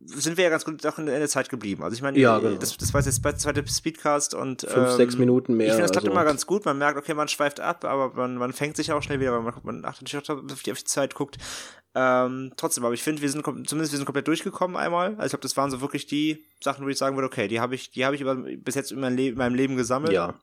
[0.00, 1.82] sind wir ja ganz gut auch in der Zeit geblieben.
[1.82, 2.56] Also ich meine, ja, genau.
[2.56, 5.66] das, das war jetzt der zweite Speedcast und fünf, ähm, sechs Minuten mehr.
[5.66, 6.12] Ich finde, das klappt also.
[6.12, 6.64] immer ganz gut.
[6.64, 9.42] Man merkt, okay, man schweift ab, aber man, man fängt sich auch schnell wieder, weil
[9.42, 11.38] man, man achtet auch auf die, auf die Zeit guckt.
[11.94, 15.14] Ähm, trotzdem, aber ich finde, wir sind zumindest wir sind komplett durchgekommen einmal.
[15.16, 17.60] Also ich glaube, das waren so wirklich die Sachen, wo ich sagen würde, okay, die
[17.60, 20.12] habe ich, die habe ich über, bis jetzt in, mein in meinem Leben gesammelt.
[20.12, 20.34] Ja.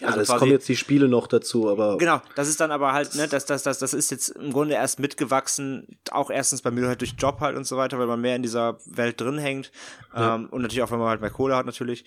[0.00, 1.98] Ja, also es kommen jetzt die Spiele noch dazu, aber.
[1.98, 4.74] Genau, das ist dann aber halt, ne, das, das, das, das ist jetzt im Grunde
[4.74, 8.20] erst mitgewachsen, auch erstens bei mir halt durch Job halt und so weiter, weil man
[8.20, 9.72] mehr in dieser Welt drin hängt.
[10.14, 10.36] Ja.
[10.36, 12.04] Ähm, und natürlich auch, wenn man halt mehr Kohle hat, natürlich.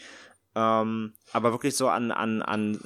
[0.56, 2.80] Ähm, aber wirklich so an, an, an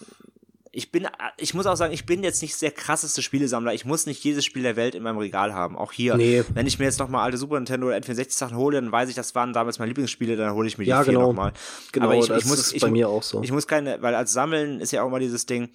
[0.76, 1.08] ich bin,
[1.38, 3.74] ich muss auch sagen, ich bin jetzt nicht der krasseste Spielesammler.
[3.74, 5.78] Ich muss nicht jedes Spiel der Welt in meinem Regal haben.
[5.78, 6.18] Auch hier.
[6.18, 6.44] Nee.
[6.54, 9.16] Wenn ich mir jetzt nochmal alte Super Nintendo oder N64 Sachen hole, dann weiß ich,
[9.16, 11.28] das waren damals meine Lieblingsspiele, dann hole ich mir die ja, vier genau.
[11.28, 11.54] nochmal.
[11.94, 13.42] Genau, Aber ich, das ich muss, ist ich, bei mir auch so.
[13.42, 15.70] Ich muss keine, weil als Sammeln ist ja auch mal dieses Ding,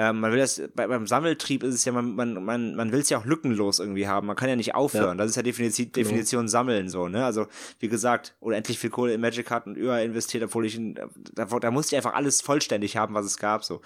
[0.00, 3.00] ähm, man will das, bei, beim Sammeltrieb ist es ja, man, man, man, man will
[3.00, 4.28] es ja auch lückenlos irgendwie haben.
[4.28, 5.18] Man kann ja nicht aufhören.
[5.18, 5.24] Ja.
[5.24, 6.08] Das ist ja Definition, genau.
[6.08, 6.50] Definition genau.
[6.50, 7.22] Sammeln so, ne?
[7.22, 7.48] Also,
[7.80, 10.94] wie gesagt, unendlich viel Kohle in Magic Karten über investiert, obwohl ich, in,
[11.34, 13.82] da, da musste ich einfach alles vollständig haben, was es gab, so.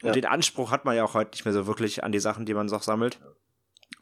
[0.00, 0.12] Und ja.
[0.12, 2.54] den Anspruch hat man ja auch heute nicht mehr so wirklich an die Sachen, die
[2.54, 3.18] man so sammelt.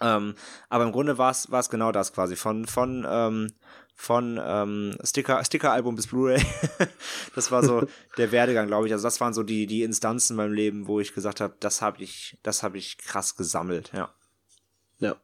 [0.01, 0.37] Ähm,
[0.69, 2.37] aber im Grunde war es genau das quasi.
[2.37, 3.49] Von, von, ähm,
[3.97, 6.41] von ähm, Sticker, Sticker-Album bis Blu-ray.
[7.35, 7.89] das war so
[8.19, 8.93] der Werdegang, glaube ich.
[8.93, 11.81] Also das waren so die, die Instanzen in meinem Leben, wo ich gesagt habe, das
[11.81, 14.15] habe ich, das habe ich krass gesammelt, ja.
[14.99, 15.17] Ja.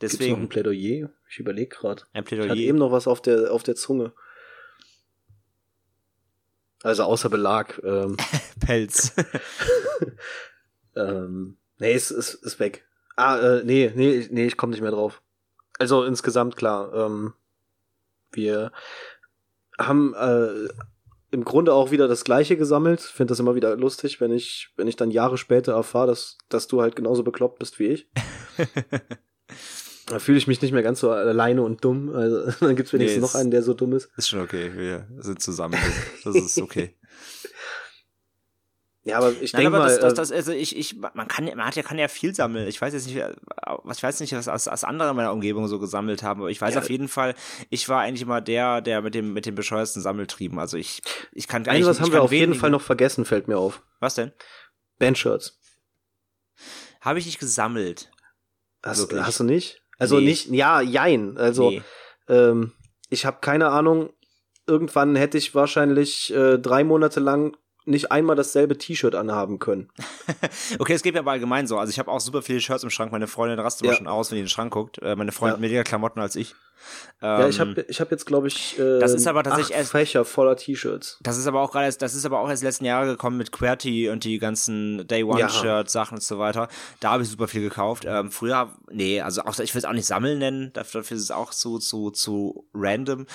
[0.00, 0.18] Deswegen.
[0.18, 1.10] Gibt's noch ein Plädoyer?
[1.30, 2.04] Ich überlege gerade.
[2.14, 2.46] Ein Plädoyer.
[2.46, 4.12] Ich hatte eben noch was auf der, auf der Zunge.
[6.82, 7.80] Also außer Belag.
[7.84, 8.16] Ähm.
[8.60, 9.14] Pelz.
[10.96, 12.86] ähm, nee, es ist, ist weg.
[13.14, 15.22] Ah, äh, nee, nee, nee, ich komme nicht mehr drauf.
[15.78, 16.92] Also insgesamt klar.
[16.94, 17.34] Ähm,
[18.32, 18.72] wir
[19.78, 20.68] haben äh,
[21.30, 23.00] im Grunde auch wieder das Gleiche gesammelt.
[23.00, 26.66] Finde das immer wieder lustig, wenn ich, wenn ich dann Jahre später erfahre, dass, dass
[26.66, 28.08] du halt genauso bekloppt bist wie ich.
[30.06, 32.10] da fühle ich mich nicht mehr ganz so alleine und dumm.
[32.14, 34.08] Also dann gibt's wenigstens nee, noch einen, der so dumm ist.
[34.16, 34.70] Ist schon okay.
[34.74, 35.78] Wir sind zusammen.
[36.24, 36.94] Das ist okay.
[39.06, 41.64] Ja, aber ich denke mal, das, das, äh, das, also ich, ich, man kann, man
[41.64, 42.66] hat ja, kann ja viel sammeln.
[42.66, 43.16] Ich weiß jetzt nicht,
[43.84, 46.60] was ich weiß nicht, was, was andere in meiner Umgebung so gesammelt haben, aber ich
[46.60, 46.80] weiß Ja.
[46.80, 47.36] auf jeden Fall,
[47.70, 50.58] ich war eigentlich immer der, der mit dem, mit dem bescheuersten Sammeltrieben.
[50.58, 53.46] Also ich, ich kann ein, was ich haben wir auf jeden Fall noch vergessen, fällt
[53.46, 53.80] mir auf.
[54.00, 54.32] Was denn?
[54.98, 55.60] Bandshirts.
[57.00, 58.10] Habe ich nicht gesammelt.
[58.84, 59.82] Hast, hast du nicht?
[59.98, 60.24] Also Nee.
[60.26, 61.36] nicht, ja, jein.
[61.38, 61.82] Also Nee.
[62.28, 62.72] ähm,
[63.08, 64.10] ich habe keine Ahnung.
[64.66, 69.88] Irgendwann hätte ich wahrscheinlich äh, drei Monate lang nicht einmal dasselbe T-Shirt anhaben können.
[70.78, 71.78] Okay, es geht mir aber allgemein so.
[71.78, 73.12] Also ich habe auch super viele Shirts im Schrank.
[73.12, 73.96] Meine Freundin rastet immer Ja.
[73.98, 74.98] schon aus, wenn die in den Schrank guckt.
[74.98, 75.56] Äh, meine Freundin Ja.
[75.58, 76.54] hat weniger Klamotten als ich.
[77.22, 79.90] Ja, ich Ähm, habe ich hab jetzt, glaube ich, äh, Das ist aber tatsächlich erst-
[79.92, 81.18] Fächer voller T-Shirts.
[81.22, 83.52] Das ist aber auch gerade, erst- das ist aber auch erst letzten Jahre gekommen mit
[83.52, 85.48] QWERTY und die ganzen Day One Ja.
[85.48, 86.68] Shirts, Sachen und so weiter.
[87.00, 88.04] Da habe ich super viel gekauft.
[88.06, 91.22] Ähm, früher, nee, also auch, ich will es auch nicht sammeln nennen, dafür, dafür ist
[91.24, 93.26] es auch zu, zu, zu random.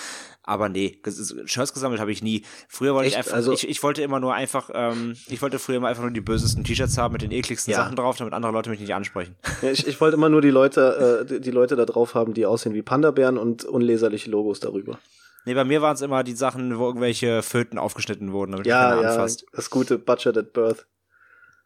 [0.44, 1.00] Aber nee,
[1.46, 2.44] Shirts gesammelt habe ich nie.
[2.68, 3.26] Früher wollte ich Echt?
[3.28, 6.12] einfach, Also- ich, ich wollte immer nur einfach, ähm, ich wollte früher immer einfach nur
[6.12, 7.78] die bösesten T-Shirts haben mit den ekligsten Ja.
[7.78, 9.36] Sachen drauf, damit andere Leute mich nicht ansprechen.
[9.62, 12.34] Ja, ich, ich wollte immer nur die Leute, äh, die, die Leute da drauf haben,
[12.34, 15.00] die aussehen wie Panda-Bären und unleserliche Logos darüber.
[15.46, 19.02] Nee, bei mir waren es immer die Sachen, wo irgendwelche Föten aufgeschnitten wurden, damit Ja,
[19.02, 19.46] ja, anfasst.
[19.54, 20.86] das gute Budget at Birth.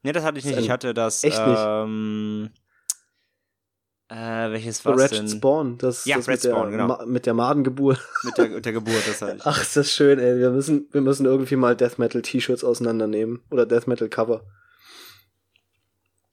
[0.04, 0.58] Nee, das hatte ich nicht.
[0.60, 1.60] Ich hatte das, Echt nicht?
[1.60, 2.50] ähm,
[4.08, 5.28] äh, welches war's Red denn?
[5.28, 6.88] Spawn, das, Ja, das Red mit, der, Spawn, genau.
[6.88, 8.00] Ma mit der Madengeburt.
[8.24, 9.46] Mit der, mit der Geburt, das hatte ich.
[9.46, 10.38] Ach, ist das schön, ey.
[10.38, 13.42] Wir müssen, wir müssen irgendwie mal Death Metal T-Shirts auseinandernehmen.
[13.50, 14.44] Oder Death Metal Cover.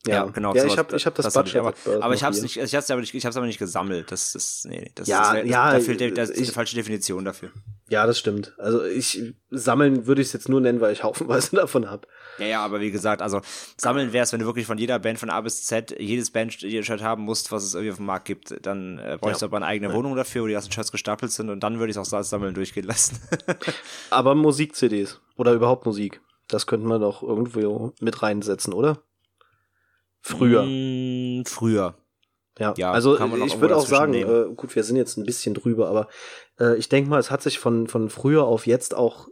[0.05, 0.53] Ja, genau.
[0.55, 2.37] Ja, ich habe ich hab das, das ich, Budget aber, at Birth aber ich hab's
[2.39, 2.43] hier.
[2.43, 4.11] nicht, ich hab's aber nicht, ich hab's aber nicht gesammelt.
[4.11, 6.75] Das ist, nee, das Ja, ist, das, ja, da fehlt, das ist ich- die falsche
[6.75, 7.51] Definition dafür.
[7.89, 8.55] Ja, das stimmt.
[8.59, 12.09] Also ich sammeln würde ich es jetzt nur nennen, weil ich haufenweise davon habe.
[12.39, 13.43] Ja, ja, aber wie gesagt, also
[13.77, 17.23] sammeln wär's, wenn du wirklich von jeder Band von A bis Z jedes Band-Shirt haben
[17.23, 19.51] musst, was es irgendwie auf dem Markt gibt, dann äh, bräuchst du Ja.
[19.51, 21.99] aber eine eigene Wohnung dafür, wo die ganzen Shirts gestapelt sind und dann würde ich
[21.99, 23.21] auch als Sammeln durchgehen lassen.
[24.11, 29.03] Aber Musik-CDs oder überhaupt Musik, das könnte man doch irgendwo mit reinsetzen, oder?
[30.23, 30.63] Früher.
[30.63, 31.97] Mm, früher.
[32.59, 35.89] Ja, Ja, also ich würde auch sagen, äh, gut, wir sind jetzt ein bisschen drüber,
[35.89, 36.09] aber
[36.61, 39.29] äh, ich denke mal, es hat sich von, von früher auf jetzt auch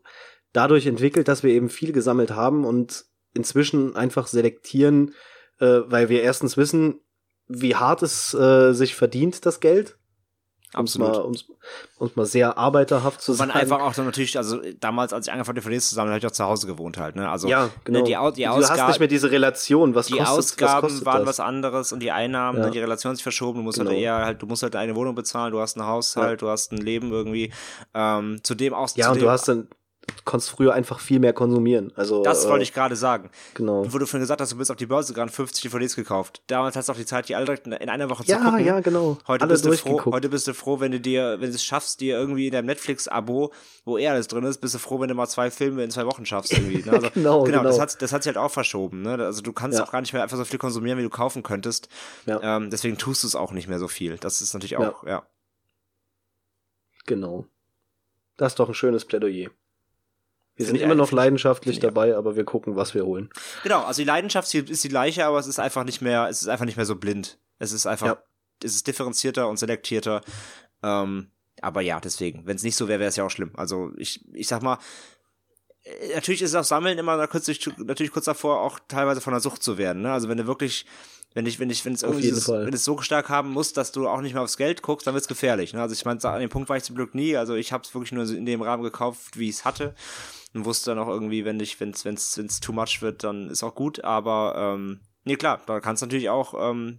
[0.53, 5.15] dadurch entwickelt, dass wir eben viel gesammelt haben und inzwischen einfach selektieren,
[5.61, 7.01] äh, weil wir erstens wissen,
[7.47, 9.99] wie hart es äh, sich verdient, das Geld.
[10.77, 11.13] Um's Absolut.
[11.17, 11.21] mal,
[11.99, 13.61] um's, mal sehr arbeiterhaft zu Und man sagen.
[13.61, 16.27] einfach auch so natürlich, also damals, als ich angefangen habe, DVDs zu sammeln, habe ich
[16.27, 17.29] auch zu Hause gewohnt halt, ne?
[17.29, 17.99] Also ja, genau.
[17.99, 20.39] ne, die, Au die du hast Ausgaben, nicht mehr diese Relation, was die kostet, was
[20.39, 21.27] Ausgaben kostet waren das?
[21.29, 22.67] was anderes und die Einnahmen, Ja.
[22.67, 23.59] ne, die Relation sich verschoben.
[23.59, 23.91] Du musst Genau.
[23.91, 26.71] halt eher halt, du musst halt eine Wohnung bezahlen, du hast einen Haushalt, du hast
[26.73, 27.53] ein Leben irgendwie.
[27.93, 28.89] Ähm, zudem auch.
[28.95, 29.69] Ja, und zudem, du hast dann,
[30.25, 31.93] konntest früher einfach viel mehr konsumieren.
[31.97, 33.31] Also Das äh, wollte ich gerade sagen.
[33.55, 33.85] genau.
[33.93, 36.43] Wo du vorhin gesagt hast, du bist auf die Börse gegangen, 50 DVDs gekauft.
[36.47, 38.39] Damals hast du auch die Zeit, die alle direkt in in einer Woche zu Ja,
[38.39, 38.65] gucken.
[38.65, 39.19] ja, genau.
[39.27, 41.65] Heute Alle bist, du froh, heute bist du froh, wenn du dir, wenn du es
[41.65, 43.53] schaffst, dir irgendwie in deinem Netflix-Abo,
[43.85, 46.07] wo er alles drin ist, bist du froh, wenn du mal zwei Filme in zwei
[46.07, 46.83] Wochen schaffst irgendwie.
[46.83, 46.93] Ne?
[46.93, 47.63] Also, Genau, genau.
[47.63, 47.83] Das genau.
[47.83, 49.03] hat, das hat sich halt auch verschoben.
[49.03, 49.15] Ne?
[49.15, 49.85] Also du kannst Ja.
[49.85, 51.89] auch gar nicht mehr einfach so viel konsumieren, wie du kaufen könntest.
[52.27, 52.41] Ja.
[52.57, 54.17] Ähm, deswegen tust du es auch nicht mehr so viel.
[54.19, 55.23] Das ist natürlich auch, ja.
[57.07, 57.47] Genau.
[58.37, 59.51] Das ist doch ein schönes Plädoyer.
[60.61, 63.31] Wir sind immer noch leidenschaftlich ich dabei, aber wir gucken, was wir holen.
[63.63, 66.49] Genau, also die Leidenschaft ist die gleiche, aber es ist einfach nicht mehr, es ist
[66.49, 67.39] einfach nicht mehr so blind.
[67.59, 68.23] Es ist einfach, Ja.
[68.63, 70.21] es ist differenzierter und selektierter.
[70.83, 71.31] Ähm,
[71.63, 73.53] aber ja, deswegen, wenn es nicht so wäre, wäre es ja auch schlimm.
[73.55, 74.77] Also ich, ich sag mal,
[75.85, 77.49] äh, natürlich ist auch Sammeln immer kurz,
[77.79, 80.03] natürlich kurz davor, auch teilweise von der Sucht zu werden.
[80.03, 80.13] Ne?
[80.13, 80.85] Also wenn du wirklich,
[81.35, 82.67] wenn ich, wenn ich, wenn es irgendwie, Fall.
[82.67, 85.15] wenn es so stark haben muss, dass du auch nicht mehr aufs Geld guckst, dann
[85.15, 85.73] wird's gefährlich.
[85.73, 85.81] Ne?
[85.81, 87.37] Also ich meine, an dem Punkt war ich zum Glück nie.
[87.37, 89.95] Also ich habe es wirklich nur in dem Rahmen gekauft, wie ich es hatte
[90.55, 93.01] und wusste dann auch irgendwie, wenn ich, wenn es, wenn es, wenn es too much
[93.01, 94.03] wird, dann ist auch gut.
[94.05, 96.99] Aber ähm, nee, klar, da kannst du natürlich auch ähm,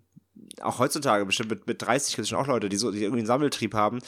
[0.61, 3.19] auch heutzutage bestimmt mit, mit 30 gibt es schon auch Leute, die so, die irgendwie
[3.19, 3.99] einen Sammeltrieb haben,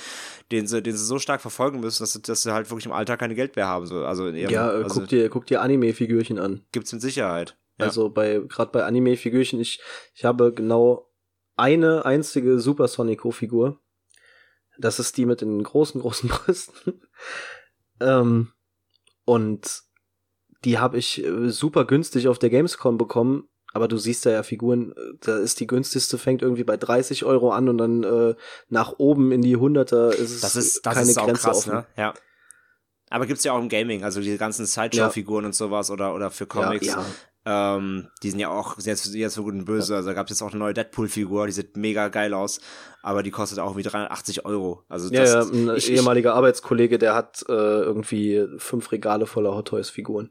[0.51, 2.91] den sie, den sie so stark verfolgen müssen, dass, sie- dass sie halt wirklich im
[2.93, 3.85] Alltag keine Geld mehr haben.
[3.85, 6.61] So, also in ihrem, Ja, äh, also guck dir, guck dir Anime-Figürchen an.
[6.71, 7.57] gibt's mit Sicherheit.
[7.77, 7.85] Ja.
[7.85, 9.81] Also bei, gerade bei Anime-Figürchen, ich,
[10.13, 11.09] ich habe genau
[11.55, 13.79] eine einzige Super Sonico-Figur.
[14.77, 17.01] Das ist die mit den großen, großen Brüsten.
[17.99, 18.51] ähm,
[19.25, 19.83] und
[20.65, 23.49] die habe ich äh, super günstig auf der Gamescom bekommen.
[23.75, 27.25] Aber du siehst da ja Figuren, äh, da ist die günstigste, fängt irgendwie bei 30
[27.25, 28.35] Euro an und dann äh,
[28.69, 31.57] nach oben in die Hunderter ist es das ist, das keine ist auch Grenze krass,
[31.57, 31.73] offen.
[31.73, 31.85] ne?
[31.97, 32.13] Ja.
[33.09, 36.47] Aber gibt's ja auch im Gaming, also diese ganzen Sideshow-Figuren und sowas oder, oder für
[36.47, 36.87] Comics.
[36.87, 37.05] Ja, ja.
[37.45, 39.95] Ähm, die sind ja auch jetzt, jetzt für gut und böse.
[39.95, 42.61] Also da gab es jetzt auch eine neue Deadpool-Figur, die sieht mega geil aus,
[43.01, 44.83] aber die kostet auch wie 380 Euro.
[44.87, 49.53] Also Ja, das, ja, ein ich, ehemaliger Arbeitskollege, der hat äh, irgendwie fünf Regale voller
[49.55, 50.29] Hot Toys Figuren.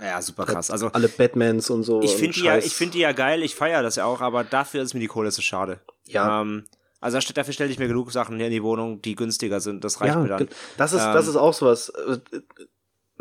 [0.00, 0.70] ja, super krass.
[0.70, 2.02] Also Alle Batmans und so.
[2.02, 4.44] ich finde die ja, ich finde die ja geil, ich feiere das ja auch, aber
[4.44, 5.80] dafür ist mir die Kohle zu schade.
[6.06, 6.64] ja, Ähm,
[7.00, 9.84] also dafür stelle ich mir genug Sachen hier in die Wohnung, die günstiger sind.
[9.84, 10.48] Das reicht ja, mir dann.
[10.76, 11.90] das ist Ähm, das ist auch sowas.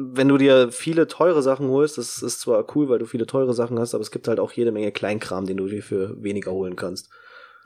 [0.02, 3.54] Wenn du dir viele teure Sachen holst, das ist zwar cool, weil du viele teure
[3.54, 6.52] Sachen hast, aber es gibt halt auch jede Menge Kleinkram, den du dir für weniger
[6.52, 7.10] holen kannst.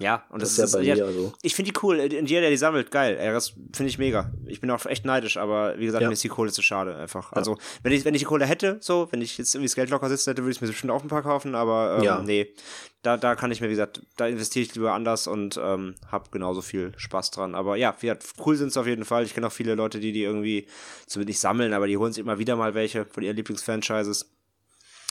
[0.03, 1.33] Ja, und Das das, ist ja bei ja, mir so.
[1.41, 1.99] Ich finde die cool.
[1.99, 3.17] Und jeder, der die sammelt, geil.
[3.19, 4.31] Ey, das finde ich mega.
[4.45, 6.07] Ich bin auch echt neidisch, aber wie gesagt, Ja.
[6.09, 7.31] mir ist die Kohle zu schade einfach.
[7.33, 9.89] Also, wenn ich, wenn ich die Kohle hätte, so, wenn ich jetzt irgendwie das Geld
[9.89, 12.21] locker sitzen hätte, würde ich es mir bestimmt auch ein paar kaufen, aber ähm, Ja.
[12.21, 12.53] nee.
[13.01, 16.29] Da, da kann ich mir, wie gesagt, da investiere ich lieber anders und ähm, habe
[16.31, 17.53] genauso viel Spaß dran.
[17.53, 19.25] Aber ja, wie gesagt, cool sind es auf jeden Fall.
[19.25, 20.67] Ich kenne auch viele Leute, die die irgendwie
[21.05, 24.29] zumindest nicht sammeln, aber die holen sich immer wieder mal welche von ihren Lieblingsfranchises.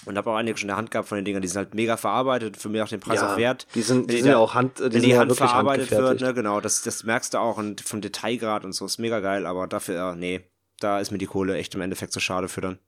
[0.05, 1.75] Und habe auch einige schon in der Hand gehabt von den Dingern, die sind halt
[1.75, 3.69] mega verarbeitet, für mich auch den Preis auch wert.
[3.75, 5.91] Die sind, die Wenn sind ja auch Hand, die wenn die ja Hand wirklich verarbeitet
[5.93, 9.21] wird, ne, genau, das, das merkst du auch und vom Detailgrad und so ist mega
[9.21, 10.41] geil, aber dafür, ja, nee,
[10.81, 12.79] da ist mir die Kohle echt im Endeffekt zu schade für dann.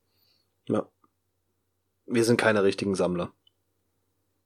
[0.69, 0.89] Ja.
[2.07, 3.33] Wir sind keine richtigen Sammler.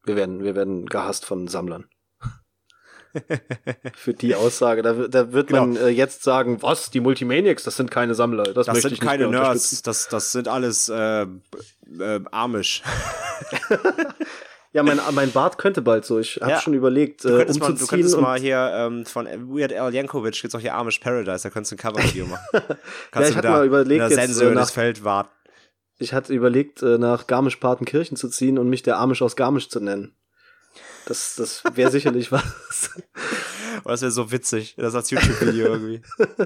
[0.05, 1.89] Wir werden, wir werden gehasst von Sammlern.
[3.95, 7.77] Für die Aussage, da, wird- da wird man äh, jetzt sagen, was, die Multimaniacs, das
[7.77, 8.45] sind keine Sammler.
[8.45, 12.83] Das, Das sind keine Nerds, das, das sind alles äh, äh, Amish.
[14.75, 16.19] Ja, mein, mein Bart könnte bald so.
[16.19, 16.61] Ich habe Ja.
[16.61, 17.89] schon überlegt, äh, könntest, mal, du umzuziehen.
[18.01, 21.49] könntest und, mal hier ähm, von Weird Al Yankovic, gibt's auch hier Amish Paradise, da
[21.51, 22.45] könntest du ein Cover-Video machen.
[23.11, 25.31] Kannst ich du hatte mal überlegt, in der jetzt, äh, nach- Feld warten.
[25.99, 29.81] ich hatte überlegt, äh, nach Garmisch-Partenkirchen zu ziehen und mich der Amish aus Garmisch zu
[29.81, 30.15] nennen.
[31.09, 32.91] Das, das wäre sicherlich was.
[33.85, 36.03] Oh, das wäre so witzig, das als YouTube-Video irgendwie.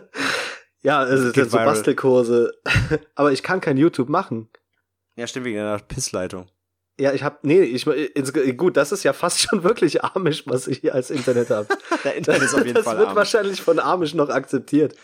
[0.82, 1.66] Ja, also das sind so viral.
[1.66, 2.52] Bastelkurse.
[3.14, 4.48] Aber ich kann kein YouTube machen.
[5.14, 6.48] Ja, stimmt, wegen einer Pissleitung.
[6.98, 7.86] Ja, ich hab, nee, ich,
[8.56, 11.68] gut, das ist ja fast schon wirklich Amish, was ich hier als Internet habe.
[12.02, 13.16] Der Internet ist auf jeden das Fall wird Amish.
[13.16, 14.96] wahrscheinlich von Amish noch akzeptiert.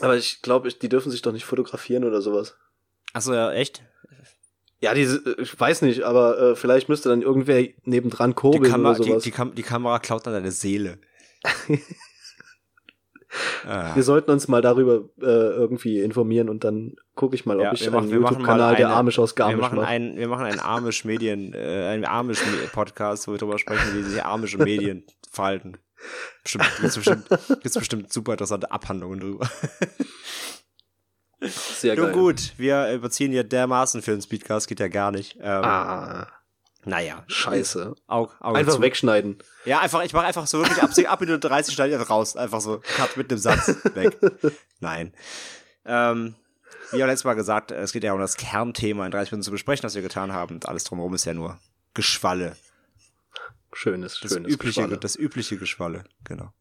[0.00, 2.54] Aber ich glaube, die dürfen sich doch nicht fotografieren oder sowas.
[3.14, 3.82] Achso, ja, echt?
[4.80, 8.90] Ja, diese, ich weiß nicht, aber äh, vielleicht müsste dann irgendwer nebendran Die, kurbeln Kamera,
[8.94, 9.22] oder die, sowas.
[9.22, 10.98] die, Kam die Kamera klaut dann deine Seele.
[13.66, 13.94] ah.
[13.94, 17.72] wir sollten uns mal darüber äh, irgendwie informieren und dann gucke ich mal, ob Ja,
[17.72, 19.86] ich wir machen- einen wir YouTube-Kanal der Amish aus Wir Garmisch machen, mache.
[19.86, 22.40] einen, wir machen einen Amish Medien, äh, einen Amish
[22.72, 25.78] Podcast, wo wir darüber sprechen, wie sich amische Medien verhalten.
[26.42, 29.48] Bestimmt, gibt's bestimmt, gibt's bestimmt super interessante Abhandlungen drüber.
[31.48, 32.14] Sehr Nun geil.
[32.14, 35.36] gut, wir überziehen hier dermaßen für den Speedcast, geht ja gar nicht.
[35.40, 36.26] Ähm, Ah,
[36.84, 37.24] Naja.
[37.26, 37.94] scheiße.
[38.06, 38.80] Auge, Auge Einfach zu.
[38.82, 39.38] wegschneiden.
[39.64, 42.36] Ja, einfach, ich mache einfach so wirklich ab, ab Minute 30 schneide ich einfach raus.
[42.36, 44.16] Einfach so, cut mit einem Satz weg.
[44.80, 45.12] Nein.
[45.84, 46.34] Ähm,
[46.92, 49.50] wie auch letztes Mal gesagt, es geht ja um das Kernthema in 30 Minuten zu
[49.50, 50.54] besprechen, was wir getan haben.
[50.54, 51.58] Und alles drumherum ist ja nur
[51.94, 52.56] Geschwalle.
[53.72, 54.98] Schönes, Das schönes übliche, Geschwalle.
[54.98, 56.52] das übliche Geschwalle, genau.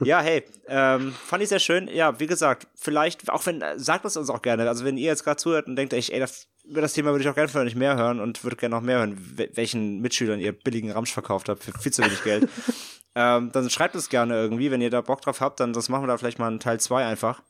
[0.00, 1.88] Ja, hey, ähm, fand ich sehr schön.
[1.88, 4.68] Ja, wie gesagt, vielleicht, auch wenn, äh, sagt es uns auch gerne.
[4.68, 7.28] Also wenn ihr jetzt gerade zuhört und denkt, ey, das, über das Thema würde ich
[7.28, 10.40] auch gerne für nicht mehr hören und würde gerne noch mehr hören, wel- welchen Mitschülern
[10.40, 12.48] ihr billigen Ramsch verkauft habt für viel zu wenig Geld,
[13.14, 16.04] ähm, dann schreibt es gerne irgendwie, wenn ihr da Bock drauf habt, dann das machen
[16.04, 17.42] wir da vielleicht mal einen Teil 2 einfach.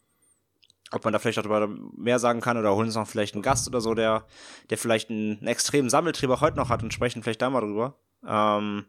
[0.94, 3.42] Ob man da vielleicht auch darüber mehr sagen kann oder holen uns noch vielleicht einen
[3.42, 4.26] Gast oder so, der,
[4.68, 7.62] der vielleicht einen, einen extremen Sammeltrieb auch heute noch hat und sprechen vielleicht da mal
[7.62, 7.98] drüber.
[8.26, 8.84] Ähm,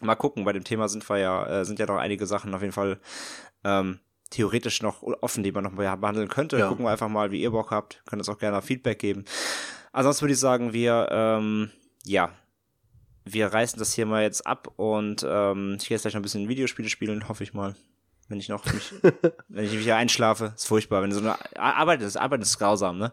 [0.00, 2.60] mal gucken, bei dem Thema sind wir ja, äh, sind ja noch einige Sachen auf
[2.60, 2.98] jeden Fall
[3.64, 6.58] ähm, theoretisch noch offen, die man noch mal behandeln könnte.
[6.58, 6.68] Ja.
[6.68, 8.02] Gucken wir einfach mal, wie ihr Bock habt.
[8.06, 9.24] Könnt uns auch gerne Feedback geben.
[9.92, 11.70] Ansonsten würde ich sagen, wir, ähm,
[12.04, 12.30] ja,
[13.24, 16.22] wir reißen das hier mal jetzt ab und ähm, ich gehe jetzt gleich noch ein
[16.22, 17.74] bisschen Videospiele spielen, hoffe ich mal.
[18.28, 18.92] Wenn ich noch mich,
[19.48, 21.02] wenn ich mich hier einschlafe, ist furchtbar.
[21.02, 23.12] Wenn so eine Arbeit ist, Arbeit ist grausam, ne?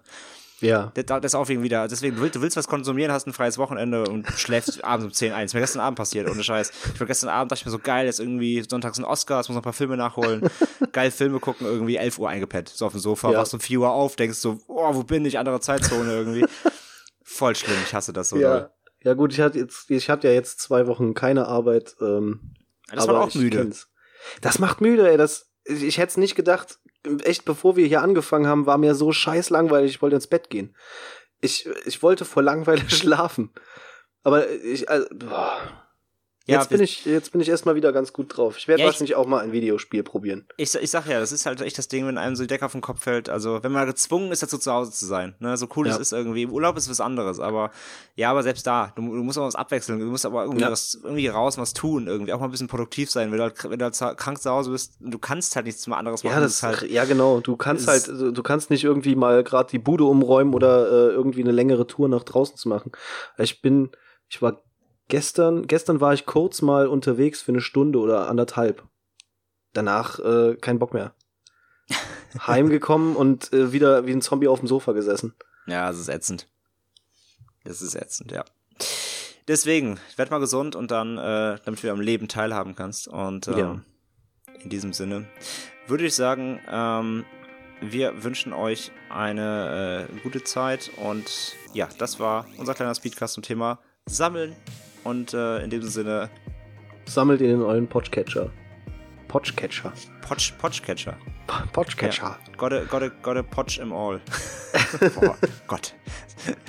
[0.63, 0.91] Ja.
[0.95, 3.57] Das, ist auch wegen wieder, deswegen, du willst, du willst was konsumieren, hast ein freies
[3.57, 5.41] Wochenende und schläfst abends um 10 ein.
[5.43, 6.71] Das ist mir gestern Abend passiert, ohne Scheiß.
[6.93, 9.49] Ich war gestern Abend, dachte ich mir so, geil, jetzt irgendwie sonntags ein Oscar, jetzt
[9.49, 10.49] muss noch ein paar Filme nachholen.
[10.91, 13.39] geil Filme gucken, irgendwie 11 Uhr eingepennt, so auf dem Sofa, Ja.
[13.39, 16.45] wachst um 4 Uhr auf, denkst so, oh, wo bin ich, andere Zeitzone irgendwie.
[17.23, 18.37] Voll schlimm, ich hasse das so.
[18.37, 18.59] ja.
[18.59, 18.69] doll.
[19.03, 21.95] Ja gut, ich hatte jetzt, ich hatte ja jetzt zwei Wochen keine Arbeit.
[21.99, 22.53] Ähm,
[22.89, 23.69] Das war auch müde.
[24.39, 25.17] Das macht müde, ey.
[25.17, 26.79] Das, ich, hätte es nicht gedacht.
[27.23, 29.91] Echt, bevor wir hier angefangen haben, war mir so scheiß langweilig.
[29.91, 30.75] Ich wollte ins Bett gehen.
[31.41, 33.51] Ich, ich wollte vor Langeweile schlafen.
[34.23, 35.82] Aber ich, also, boah.
[36.45, 38.57] Ja, jetzt bin ich, jetzt bin ich erstmal wieder ganz gut drauf.
[38.57, 40.45] Ich werde Ja, ich- wahrscheinlich auch mal ein Videospiel probieren.
[40.57, 42.65] Ich, ich sag ja, das ist halt echt das Ding, wenn einem so die Decke
[42.65, 43.29] auf den Kopf fällt.
[43.29, 45.35] Also, wenn man gezwungen ist, dazu zu Hause zu sein.
[45.39, 45.55] Ne?
[45.55, 45.93] So cool Ja.
[45.93, 46.41] es ist irgendwie.
[46.43, 47.39] Im Urlaub ist was anderes.
[47.39, 47.71] Aber
[48.15, 49.99] ja, aber selbst da, du, du musst auch was abwechseln.
[49.99, 50.71] Du musst aber irgendwie Ja.
[50.71, 52.07] was irgendwie raus, was tun.
[52.07, 53.31] Irgendwie auch mal ein bisschen produktiv sein.
[53.31, 55.97] Wenn du halt, wenn du halt krank zu Hause bist, du kannst halt nichts mehr
[55.97, 56.33] anderes machen.
[56.33, 56.81] Ja, das halt.
[56.91, 57.39] ja genau.
[57.39, 61.41] Du kannst halt, du kannst nicht irgendwie mal gerade die Bude umräumen oder äh, irgendwie
[61.41, 62.91] eine längere Tour nach draußen zu machen.
[63.37, 63.91] Ich bin,
[64.27, 64.61] ich war
[65.13, 68.83] gestern, gestern war ich kurz mal unterwegs für eine Stunde oder anderthalb.
[69.71, 71.13] Danach äh, kein Bock mehr.
[72.47, 75.35] Heimgekommen und äh, wieder wie ein Zombie auf dem Sofa gesessen.
[75.67, 76.47] Ja, es ist ätzend.
[77.63, 78.43] Das ist ätzend, ja.
[79.47, 83.07] Deswegen, werd mal gesund und dann, äh, damit du am Leben teilhaben kannst.
[83.07, 83.81] Und ähm, Ja.
[84.63, 85.27] in diesem Sinne
[85.85, 87.23] würde ich sagen, ähm,
[87.81, 93.43] Wir wünschen euch eine äh, gute Zeit und ja, das war unser kleiner Speedcast zum
[93.43, 94.55] Thema Sammeln.
[95.03, 96.29] Und äh, in diesem Sinne.
[97.05, 98.49] Sammelt ihn in euren Podcatcher.
[99.27, 99.91] Podcatcher.
[100.21, 101.17] Potch, Potchcatcher.
[101.73, 102.23] Potchcatcher.
[102.23, 102.39] Ja.
[102.55, 104.21] Gotta, gotta, gotta potch im all.
[105.21, 105.35] oh
[105.67, 105.93] Gott.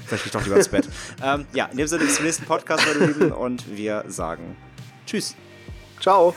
[0.07, 0.89] Vielleicht ich doch lieber ins Bett.
[1.23, 3.33] ähm, ja, in dem Sinne bis zum nächsten Podcast, meine Lieben.
[3.33, 4.57] Und wir sagen
[5.07, 5.37] Tschüss.
[6.01, 6.35] Ciao.